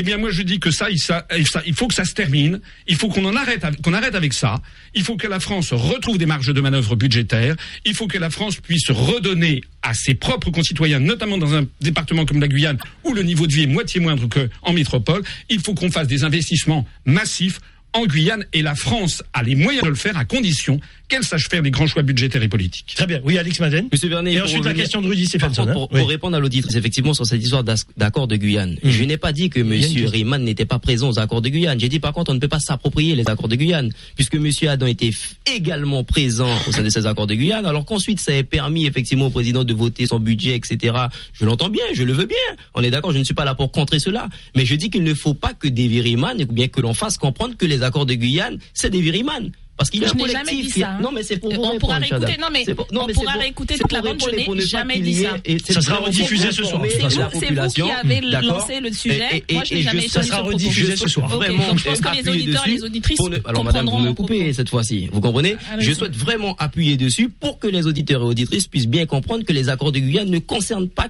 [0.00, 2.60] Eh bien, moi, je dis que ça, il, faut que ça se termine.
[2.86, 4.62] Il faut qu'on en arrête, qu'on arrête avec ça.
[4.94, 7.56] Il faut que la France retrouve des marges de manœuvre budgétaires.
[7.84, 12.26] Il faut que la France puisse redonner à ses propres concitoyens, notamment dans un département
[12.26, 15.24] comme la Guyane, où le niveau de vie est moitié moindre qu'en métropole.
[15.50, 17.58] Il faut qu'on fasse des investissements massifs
[17.92, 20.78] en Guyane et la France a les moyens de le faire à condition
[21.08, 22.92] qu'elle sache faire les grands choix budgétaires et politiques.
[22.94, 23.20] Très bien.
[23.24, 23.88] Oui, Alex Madden.
[23.90, 25.62] Monsieur Bernier, Et pour ensuite la question de Rudy Par Stephenson.
[25.62, 25.72] contre, hein.
[25.72, 26.00] pour, Oui.
[26.00, 27.64] pour répondre à l'auditrice, effectivement, sur cette histoire
[27.96, 28.90] d'accord de Guyane, Hmm.
[28.90, 30.06] je n'ai pas dit que Monsieur.
[30.08, 31.80] Riemann n'était pas présent aux accords de Guyane.
[31.80, 34.68] J'ai dit par contre, on ne peut pas s'approprier les accords de Guyane, puisque Monsieur
[34.70, 35.10] Adam était
[35.46, 39.26] également présent au sein de ces accords de Guyane, alors qu'ensuite ça ait permis effectivement
[39.26, 40.94] au président de voter son budget, etc.
[41.32, 42.36] Je l'entends bien, je le veux bien.
[42.74, 45.02] On est d'accord, je ne suis pas là pour contrer cela, mais je dis qu'il
[45.04, 48.06] ne faut pas que David Riemann, ou bien que l'on fasse comprendre que les accords
[48.06, 49.50] de Guyane, c'est David Riemann.
[49.78, 50.48] Parce qu'il y a Je un n'ai collectif.
[50.50, 50.98] jamais dit ça, hein.
[51.00, 52.36] Non, mais c'est pour vous On répondre, pourra réécouter.
[52.40, 54.20] Non, mais pour- on mais pourra pour- réécouter toute la bande.
[54.20, 55.36] Je n'ai jamais dit ça.
[55.72, 59.22] Ça sera rediffusé ce soir, C'est vous- qui avez lancé le sujet.
[59.32, 61.28] Et- et- Moi, je n'ai jamais ça tenu sera rediffusé ce soir.
[61.28, 64.68] Vraiment, je pense que les auditeurs et les auditrices Alors, madame, vous me coupez cette
[64.68, 65.08] fois-ci.
[65.12, 65.86] Vous comprenez Allez-y.
[65.88, 69.52] Je souhaite vraiment appuyer dessus pour que les auditeurs et auditrices puissent bien comprendre que
[69.52, 71.08] les accords de Guyane ne concernent pas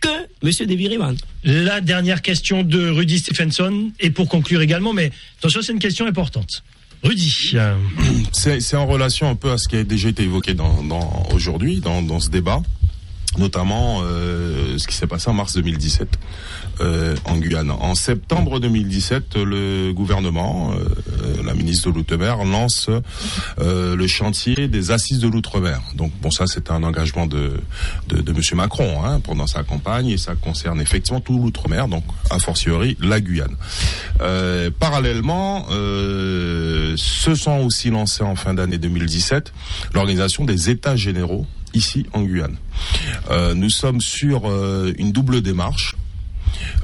[0.00, 0.08] que
[0.42, 1.16] Monsieur David Riemann.
[1.44, 6.06] La dernière question de Rudy Stephenson, et pour conclure également, mais attention, c'est une question
[6.06, 6.62] importante.
[7.02, 7.56] Rudy.
[8.32, 11.80] C'est en relation un peu à ce qui a déjà été évoqué dans, dans- aujourd'hui,
[11.80, 12.60] dans, dans ce débat,
[13.38, 16.08] notamment euh, ce qui s'est passé en mars 2017
[16.80, 17.70] euh, en Guyane.
[17.70, 22.90] En septembre 2017, le gouvernement, euh, la ministre de l'Outre-mer, lance
[23.60, 25.80] euh, le chantier des assises de l'Outre-mer.
[25.94, 27.52] Donc bon, ça c'est un engagement de,
[28.08, 32.04] de, de Monsieur Macron hein, pendant sa campagne et ça concerne effectivement tout l'Outre-mer, donc
[32.30, 33.54] a fortiori la Guyane.
[34.20, 39.52] Euh, parallèlement, euh, se sont aussi lancés en fin d'année 2017
[39.94, 42.56] l'organisation des États généraux ici en Guyane.
[43.30, 45.96] Euh, nous sommes sur euh, une double démarche.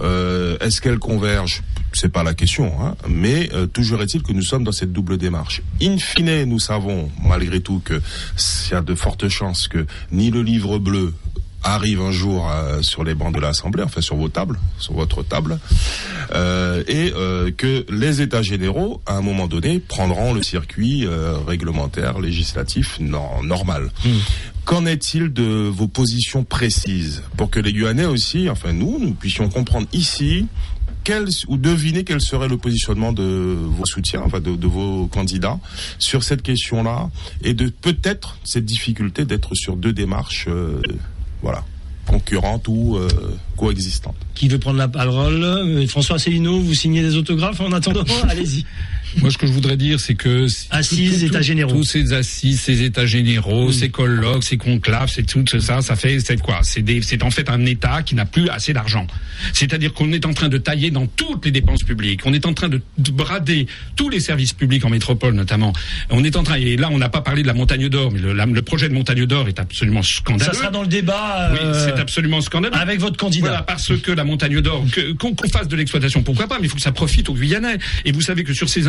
[0.01, 1.62] Euh, Est-ce qu'elle converge?
[1.93, 5.16] C'est pas la question, hein, mais euh, toujours est-il que nous sommes dans cette double
[5.16, 5.62] démarche.
[5.82, 8.01] In fine, nous savons malgré tout que
[8.37, 11.14] s'il y a de fortes chances que ni le livre bleu
[11.66, 15.22] arrive un jour euh, sur les bancs de l'Assemblée, enfin sur vos tables, sur votre
[15.22, 15.58] table,
[16.34, 21.38] euh, et euh, que les États généraux, à un moment donné, prendront le circuit euh,
[21.46, 23.90] réglementaire, législatif nor- normal.
[24.64, 29.48] Qu'en est-il de vos positions précises pour que les Guyanais aussi, enfin nous, nous puissions
[29.48, 30.46] comprendre ici
[31.04, 33.22] quel, ou deviner quel serait le positionnement de
[33.60, 35.58] vos soutiens, enfin de, de vos candidats
[36.00, 37.10] sur cette question-là
[37.44, 40.80] et de peut-être cette difficulté d'être sur deux démarches, euh,
[41.47, 41.62] voilà,
[42.09, 43.09] concurrentes ou euh,
[43.57, 44.16] coexistantes.
[44.34, 45.44] Qui veut prendre la parole?
[45.44, 48.03] Euh, François Asselineau, vous signez des autographes en attendant?
[48.28, 48.64] Allez-y.
[49.20, 51.72] Moi, ce que je voudrais dire, c'est que si- Assises, tout- états généraux.
[51.72, 56.20] tous ces assises, ces états généraux, ces colloques, ces conclaves, c'est tout ça, ça fait
[56.20, 56.61] c'est quoi?
[56.62, 59.07] C'est en fait un État qui n'a plus assez d'argent.
[59.52, 62.20] C'est-à-dire qu'on est en train de tailler dans toutes les dépenses publiques.
[62.24, 65.72] On est en train de, de brader tous les services publics en métropole, notamment.
[66.11, 68.18] On est en train et là, on n'a pas parlé de la Montagne d'Or, mais
[68.18, 70.52] le, la- le projet de Montagne d'Or est absolument scandaleux.
[70.52, 71.50] Ça sera dans le débat.
[71.52, 72.74] Oui, euh, c'est absolument scandaleux.
[72.76, 73.46] Avec votre candidat.
[73.48, 74.84] Voilà, parce que la montagne d'or,
[75.18, 77.78] qu'on fasse de l'exploitation, pourquoi pas, mais il faut que ça profite aux Guyanais.
[78.04, 78.88] Et vous savez que sur ces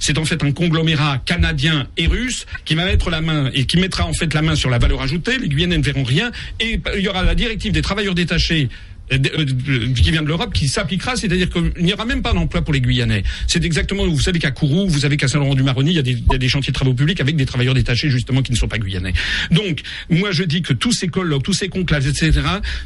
[0.00, 3.78] c'est en fait un conglomérat canadien et russe qui va mettre la main et qui
[3.78, 5.38] mettra en fait la main sur la valeur ajoutée.
[5.38, 6.30] Les Guyanais ne verront rien.
[6.60, 8.68] Et il y aura la directive des travailleurs détachés
[9.10, 12.80] qui vient de l'Europe qui s'appliquera, c'est-à-dire qu'il n'y aura même pas d'emploi pour les
[12.80, 13.22] Guyanais.
[13.46, 16.48] C'est exactement, vous savez qu'à Kourou, vous savez qu'à Saint-Laurent-du-Maroni, il il y a des
[16.48, 19.12] chantiers de travaux publics avec des travailleurs détachés justement qui ne sont pas guyanais.
[19.50, 19.80] Donc,
[20.10, 22.32] moi je dis que tous ces colloques, tous ces conclaves, etc.,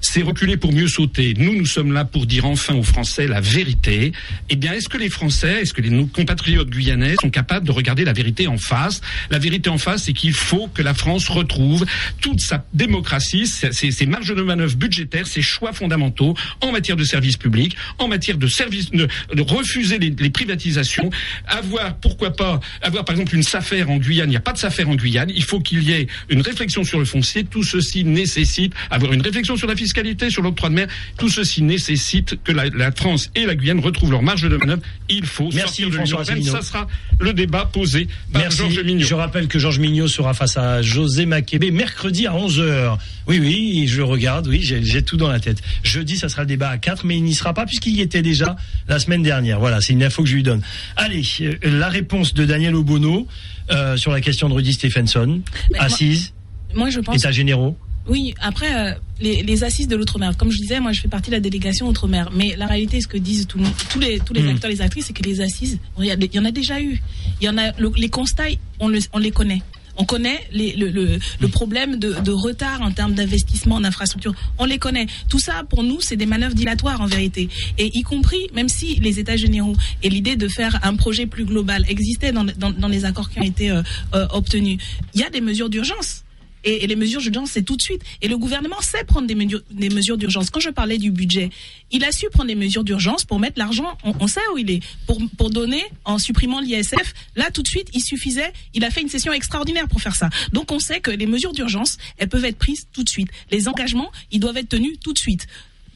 [0.01, 1.35] c'est reculer pour mieux sauter.
[1.39, 4.12] Nous, nous sommes là pour dire enfin aux Français la vérité.
[4.49, 7.73] Eh bien, est-ce que les Français, est-ce que les, nos compatriotes guyanais sont capables de
[7.73, 9.01] regarder la vérité en face?
[9.31, 11.85] La vérité en face, c'est qu'il faut que la France retrouve
[12.21, 16.10] toute sa démocratie, ses- ses marges de manœuvre budgétaires, ses choix fondamentaux
[16.61, 21.11] en matière de services publics, en matière de services, de, de refuser les, les privatisations,
[21.47, 24.29] avoir, pourquoi pas, avoir par exemple une SAFER en Guyane.
[24.29, 25.31] Il n'y a pas de SAFER en Guyane.
[25.35, 27.45] Il faut qu'il y ait une réflexion sur le foncier.
[27.45, 30.89] Tout ceci nécessite avoir une réflexion sur la fiscalité, sur l'octroi de mer.
[31.19, 34.83] Tout ceci nécessite que la, la France et la Guyane retrouvent leur marge de manœuvre.
[35.09, 36.43] Il faut Merci, sortir de l'Union européenne.
[36.43, 36.87] Ça sera
[37.19, 38.59] le débat posé par Merci.
[38.59, 39.07] Georges Mignot.
[39.07, 42.99] Je rappelle que Georges Mignot sera face à José Makébé mercredi à 11h.
[43.27, 45.63] Oui, oui, je regarde, oui, j'ai j'ai tout dans la tête.
[46.01, 48.22] Jeudi, ça sera le débat à 4, mais il n'y sera pas puisqu'il y était
[48.22, 48.57] déjà
[48.88, 49.61] la semaine dernière.
[49.61, 50.62] Voilà, c'est une info que je lui donne.
[50.96, 53.26] Allez, euh, la réponse de Daniel Obono
[53.70, 55.42] euh, sur la question de Rudy Stephenson.
[55.70, 56.32] Mais moi- Assise,
[56.74, 57.16] Moi, je pense.
[57.16, 57.76] états généraux.
[58.09, 61.28] Oui, après, euh, les, les assises de l'outre-mer, comme je disais, moi je fais partie
[61.30, 62.30] de la délégation outre-mer.
[62.34, 64.48] Mais la réalité, ce que disent tout le monde, tous les, tous les Mm.
[64.48, 66.80] acteurs, les actrices, c'est que les assises, il y, a- il y en a déjà
[66.80, 66.98] eu.
[67.42, 68.44] Il y en a, le- les constats,
[68.80, 69.61] on, le- on les connaît.
[70.01, 74.32] On connaît les- le, le- le problème de, de retard en termes d'investissement en infrastructure.
[74.59, 75.07] On les connaît.
[75.28, 77.48] Tout ça, pour nous, c'est des manœuvres dilatoires en vérité.
[77.76, 81.44] Et y compris, même si les États généraux et l'idée de faire un projet plus
[81.44, 83.82] global existait dans, dans, dans les accords qui ont été euh,
[84.14, 84.78] euh, obtenus,
[85.14, 86.22] il y a des mesures d'urgence
[86.65, 88.03] Et, les mesures d'urgence, c'est tout de suite.
[88.23, 90.51] Et le gouvernement sait prendre des mesures, des mesures d'urgence.
[90.51, 91.51] Quand je parlais du budget,
[91.91, 94.71] il a su prendre des mesures d'urgence pour mettre l'argent, on, on sait où il
[94.71, 97.15] est, pour, pour donner en supprimant l'ISF.
[97.37, 100.29] Là, tout de suite, il suffisait, il a fait une session extraordinaire pour faire ça.
[100.53, 103.29] Donc, on sait que les mesures d'urgence, elles peuvent être prises tout de suite.
[103.51, 105.47] Les engagements, ils doivent être tenus tout de suite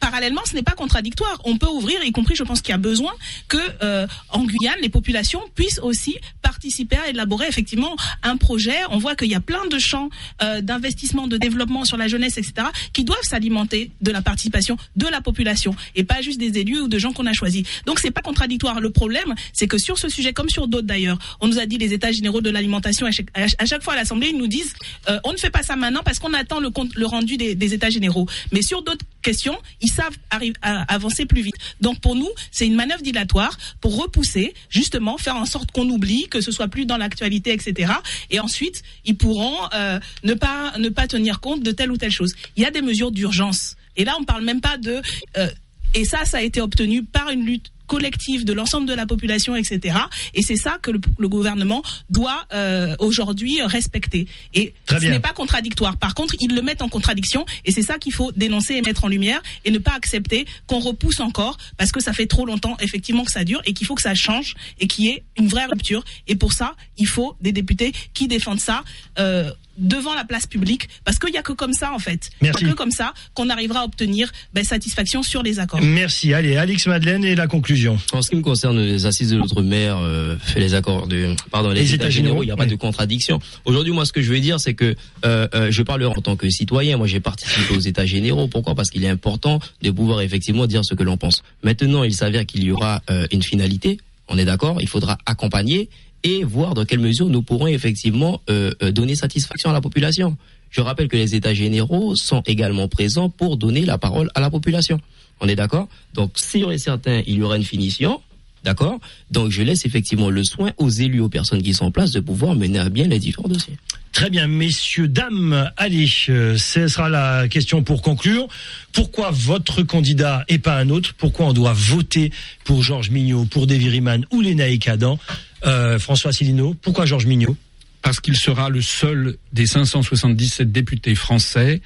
[0.05, 1.41] parallèlement, ce n'est pas contradictoire.
[1.45, 3.13] On peut ouvrir, y compris, je pense qu'il y a besoin
[3.49, 6.19] que euh, en Guyane, les populations puissent aussi
[6.65, 8.77] participer à élaborer effectivement un projet.
[8.91, 10.09] On voit qu'il y a plein de champs
[10.43, 15.07] euh, d'investissement, de développement sur la jeunesse, etc., qui doivent s'alimenter de la participation de
[15.07, 17.67] la population et pas juste des élus ou de gens qu'on a choisis.
[17.85, 18.81] Donc c'est pas contradictoire.
[18.81, 21.77] Le problème, c'est que sur ce sujet, comme sur d'autres d'ailleurs, on nous a dit
[21.77, 24.73] les états généraux de l'alimentation à chaque, fois à l'Assemblée, ils nous disent
[25.11, 27.55] euh, on ne fait pas ça maintenant parce qu'on attend le, compte, le rendu des,
[27.55, 28.27] des états généraux.
[28.53, 31.57] Mais sur d'autres questions, ils savent arriver à avancer plus vite.
[31.81, 36.29] Donc pour nous, c'est une manœuvre dilatoire pour repousser, justement, faire en sorte qu'on oublie,
[36.29, 37.93] que ce soit plus dans l'actualité, etc.
[38.31, 42.13] Et ensuite, ils pourront euh, ne pas ne pas tenir compte de telle ou telle
[42.13, 42.35] chose.
[42.57, 43.77] Il y a des mesures d'urgence.
[43.97, 45.03] Et là, on parle même pas de
[45.37, 45.49] euh,
[45.95, 49.57] et ça, ça a été obtenu par une lutte collective de l'ensemble de la population,
[49.57, 49.97] etc.
[50.35, 54.27] Et c'est ça que le, le gouvernement doit euh, aujourd'hui respecter.
[54.53, 55.97] Et Très ce n'est pas contradictoire.
[55.97, 59.05] Par contre, ils le mettent en contradiction, et c'est ça qu'il faut dénoncer et mettre
[59.05, 62.77] en lumière, et ne pas accepter qu'on repousse encore, parce que ça fait trop longtemps
[62.81, 65.49] effectivement que ça dure, et qu'il faut que ça change, et qu'il y ait une
[65.49, 66.05] vraie rupture.
[66.27, 68.85] Et pour ça, il faut des députés qui défendent ça.
[69.19, 72.45] Euh, devant la place publique parce qu'il n'y a que comme ça en fait il
[72.45, 72.65] Merci.
[72.65, 76.33] n'y a que comme ça qu'on arrivera à obtenir ben, satisfaction sur les accords Merci.
[76.35, 77.99] Allez, Alix Madeleine et la conclusion.
[78.13, 81.71] En ce qui me concerne les assises de l'outre-mer, euh, fait les accords de, pardon,
[81.71, 82.71] les, Les états États généraux, il n'y a pas oui.
[82.71, 83.41] de contradiction.
[83.65, 84.95] Aujourd'hui, moi, ce que je veux dire, c'est que
[85.25, 86.97] euh, euh, je parlerai en tant que citoyen.
[86.97, 88.49] Moi, j'ai participé aux états généraux.
[88.49, 88.75] Pourquoi?
[88.75, 91.43] Parce qu'il est important de pouvoir effectivement dire ce que l'on pense.
[91.63, 93.99] Maintenant, il s'avère qu'il y aura euh, une finalité.
[94.29, 94.81] On est d'accord?
[94.81, 95.89] Il faudra accompagner
[96.25, 100.37] et voir dans quelle mesure nous pourrons effectivement euh, euh, donner satisfaction à la population.
[100.71, 104.51] Je rappelle que les États généraux sont également présents pour donner la parole à la
[104.51, 104.99] population.
[105.41, 105.89] On est d'accord?
[106.15, 108.21] Donc, sûr et certain, il y aura une finition.
[108.65, 108.99] D'accord?
[109.31, 112.21] Donc, je laisse effectivement le soin aux élus, aux personnes qui sont en place de
[112.21, 113.77] pouvoir mener à bien les différents dossiers.
[114.13, 118.47] Très bien, messieurs, dames, allez, euh, ce sera la question pour conclure.
[118.93, 121.15] Pourquoi votre candidat et pas un autre?
[121.19, 122.33] Pourquoi on doit voter
[122.65, 125.19] pour Georges Mignot, pour Davy Riemann ou les Naïkadans
[125.67, 127.57] euh, François Asselineau, pourquoi Georges Mignot?
[128.03, 131.81] Parce qu'il sera le seul des 577 députés français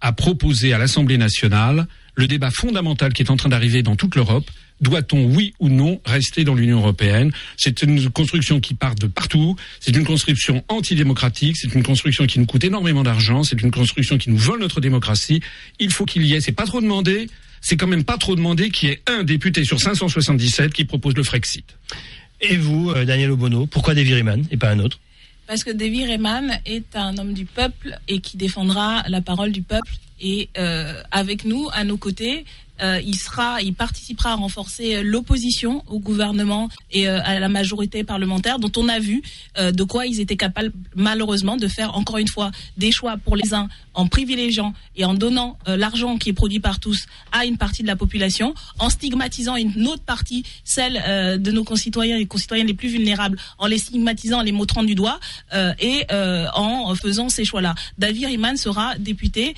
[0.00, 4.16] à proposer à l'Assemblée nationale le débat fondamental qui est en train d'arriver dans toute
[4.16, 4.50] l'Europe.
[4.80, 7.32] Doit-on, oui ou non, rester dans l'Union européenne?
[7.56, 9.56] C'est une construction qui part de partout.
[9.80, 11.56] C'est une construction antidémocratique.
[11.56, 13.42] C'est une construction qui nous coûte énormément d'argent.
[13.42, 15.40] C'est une construction qui nous vole notre démocratie.
[15.80, 16.40] Il faut qu'il y ait.
[16.40, 17.28] C'est pas trop demandé.
[17.60, 21.14] C'est quand même pas trop demandé qu'il y ait un député sur 577 qui propose
[21.14, 21.64] le Frexit.
[22.40, 25.00] Et vous, euh, Daniel Obono, pourquoi Davy Riemann et pas un autre?
[25.48, 29.62] Parce que Davy Rayman est un homme du peuple et qui défendra la parole du
[29.62, 29.94] peuple.
[30.20, 32.44] Et euh, avec nous, à nos côtés,
[32.82, 38.04] euh, il sera, il participera à renforcer l'opposition au gouvernement et euh, à la majorité
[38.04, 39.22] parlementaire, dont on a vu
[39.58, 43.36] euh, de quoi ils étaient capables, malheureusement, de faire encore une fois des choix pour
[43.36, 47.44] les uns en privilégiant et en donnant euh, l'argent qui est produit par tous à
[47.44, 52.16] une partie de la population, en stigmatisant une autre partie, celle euh, de nos concitoyens
[52.16, 55.18] et concitoyennes les plus vulnérables, en les stigmatisant, en les montrant du doigt
[55.52, 57.74] euh, et euh, en faisant ces choix-là.
[57.98, 59.54] David Riemann sera député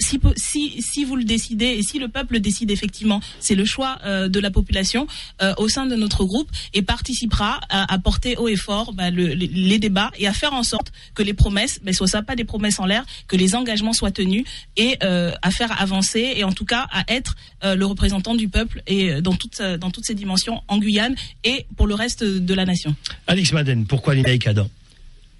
[0.00, 3.64] si, si, si vous le décidez et si le peuple le décide effectivement, c'est le
[3.64, 5.06] choix euh, de la population
[5.42, 9.10] euh, au sein de notre groupe et participera à, à porter haut et fort bah,
[9.10, 12.44] le- les, débats et à faire en sorte que les promesses ne soient pas des
[12.44, 14.44] promesses en l'air, que les engagements soient tenus
[14.76, 18.48] et euh, à faire avancer et en tout cas à être euh, le représentant du
[18.48, 21.14] peuple et dans toutes dans toutes ses dimensions en Guyane
[21.44, 22.94] et pour le reste de la nation.
[23.26, 24.14] Alix Madeleine, pourquoi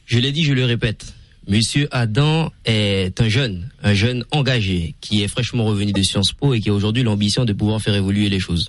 [0.06, 1.14] Je l'ai dit, je le répète.
[1.46, 6.54] Monsieur Adam est un jeune, un jeune engagé qui est fraîchement revenu de Sciences Po
[6.54, 8.68] et qui a aujourd'hui l'ambition de pouvoir faire évoluer les choses.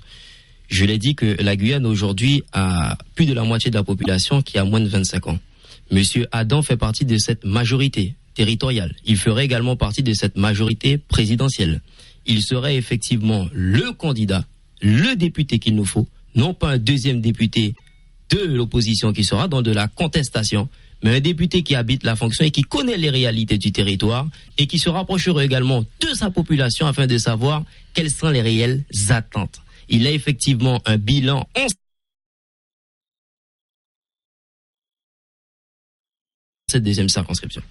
[0.68, 4.42] Je l'ai dit que la Guyane aujourd'hui a plus de la moitié de la population
[4.42, 5.38] qui a moins de 25 ans.
[5.90, 8.94] Monsieur Adam fait partie de cette majorité territoriale.
[9.06, 11.80] Il ferait également partie de cette majorité présidentielle.
[12.26, 14.44] Il serait effectivement le candidat,
[14.82, 17.74] le député qu'il nous faut, non pas un deuxième député
[18.28, 20.68] de l'opposition qui sera dans de la contestation,
[21.02, 24.26] mais un député qui habite la fonction et qui connaît les réalités du territoire
[24.58, 28.84] et qui se rapprochera également de sa population afin de savoir quelles sont les réelles
[29.08, 29.60] attentes.
[29.88, 31.46] Il a effectivement un bilan
[36.68, 37.62] cette deuxième circonscription.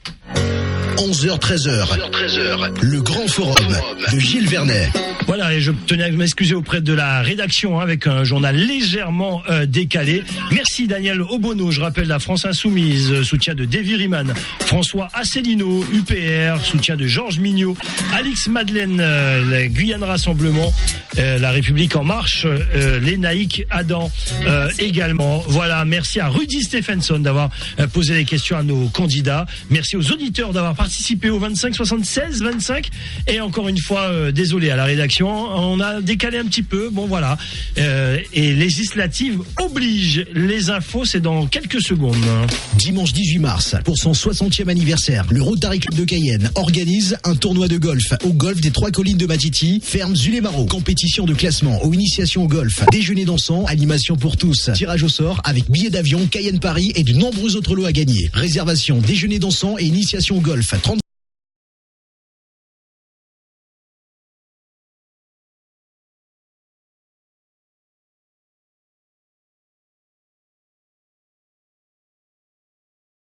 [0.97, 2.09] 11h, 13h.
[2.11, 2.81] 13h.
[2.81, 3.77] Le grand forum
[4.11, 4.89] de Gilles Vernet.
[5.27, 9.41] Voilà, et je tenais à m'excuser auprès de la rédaction hein, avec un journal légèrement
[9.49, 10.23] euh, décalé.
[10.51, 15.83] Merci Daniel Obono, je rappelle la France Insoumise, euh, soutien de Davy Riemann, François Asselineau,
[15.91, 17.75] UPR, soutien de Georges Mignot,
[18.13, 20.71] Alix Madeleine, euh, Guyane Rassemblement,
[21.17, 22.45] la République En Marche,
[23.01, 24.11] les Naïcs Adam
[24.79, 25.43] également.
[25.47, 27.49] Voilà, merci à Rudy Stephenson d'avoir
[27.93, 29.45] posé les questions à nos candidats.
[29.69, 30.84] Merci aux auditeurs d'avoir participé
[31.29, 32.89] au 25 76 25
[33.27, 36.89] et encore une fois euh, désolé à la rédaction, on a décalé un petit peu.
[36.89, 37.37] Bon voilà.
[37.77, 40.25] Euh, et législative oblige.
[40.33, 42.15] Les infos, c'est dans quelques secondes.
[42.77, 47.67] Dimanche 18 mars, pour son 60e anniversaire, le Rotary Club de Cayenne organise un tournoi
[47.67, 50.65] de golf au golf des Trois Collines de Matiti, ferme Zulémaro.
[50.65, 55.41] Compétition de classement ou initiation au golf, déjeuner dansant, animation pour tous, tirage au sort
[55.43, 58.29] avec billets d'avion Cayenne Paris et de nombreux autres lots à gagner.
[58.33, 60.74] Réservation, déjeuner dansant et initiation au golf.
[60.81, 61.04] 30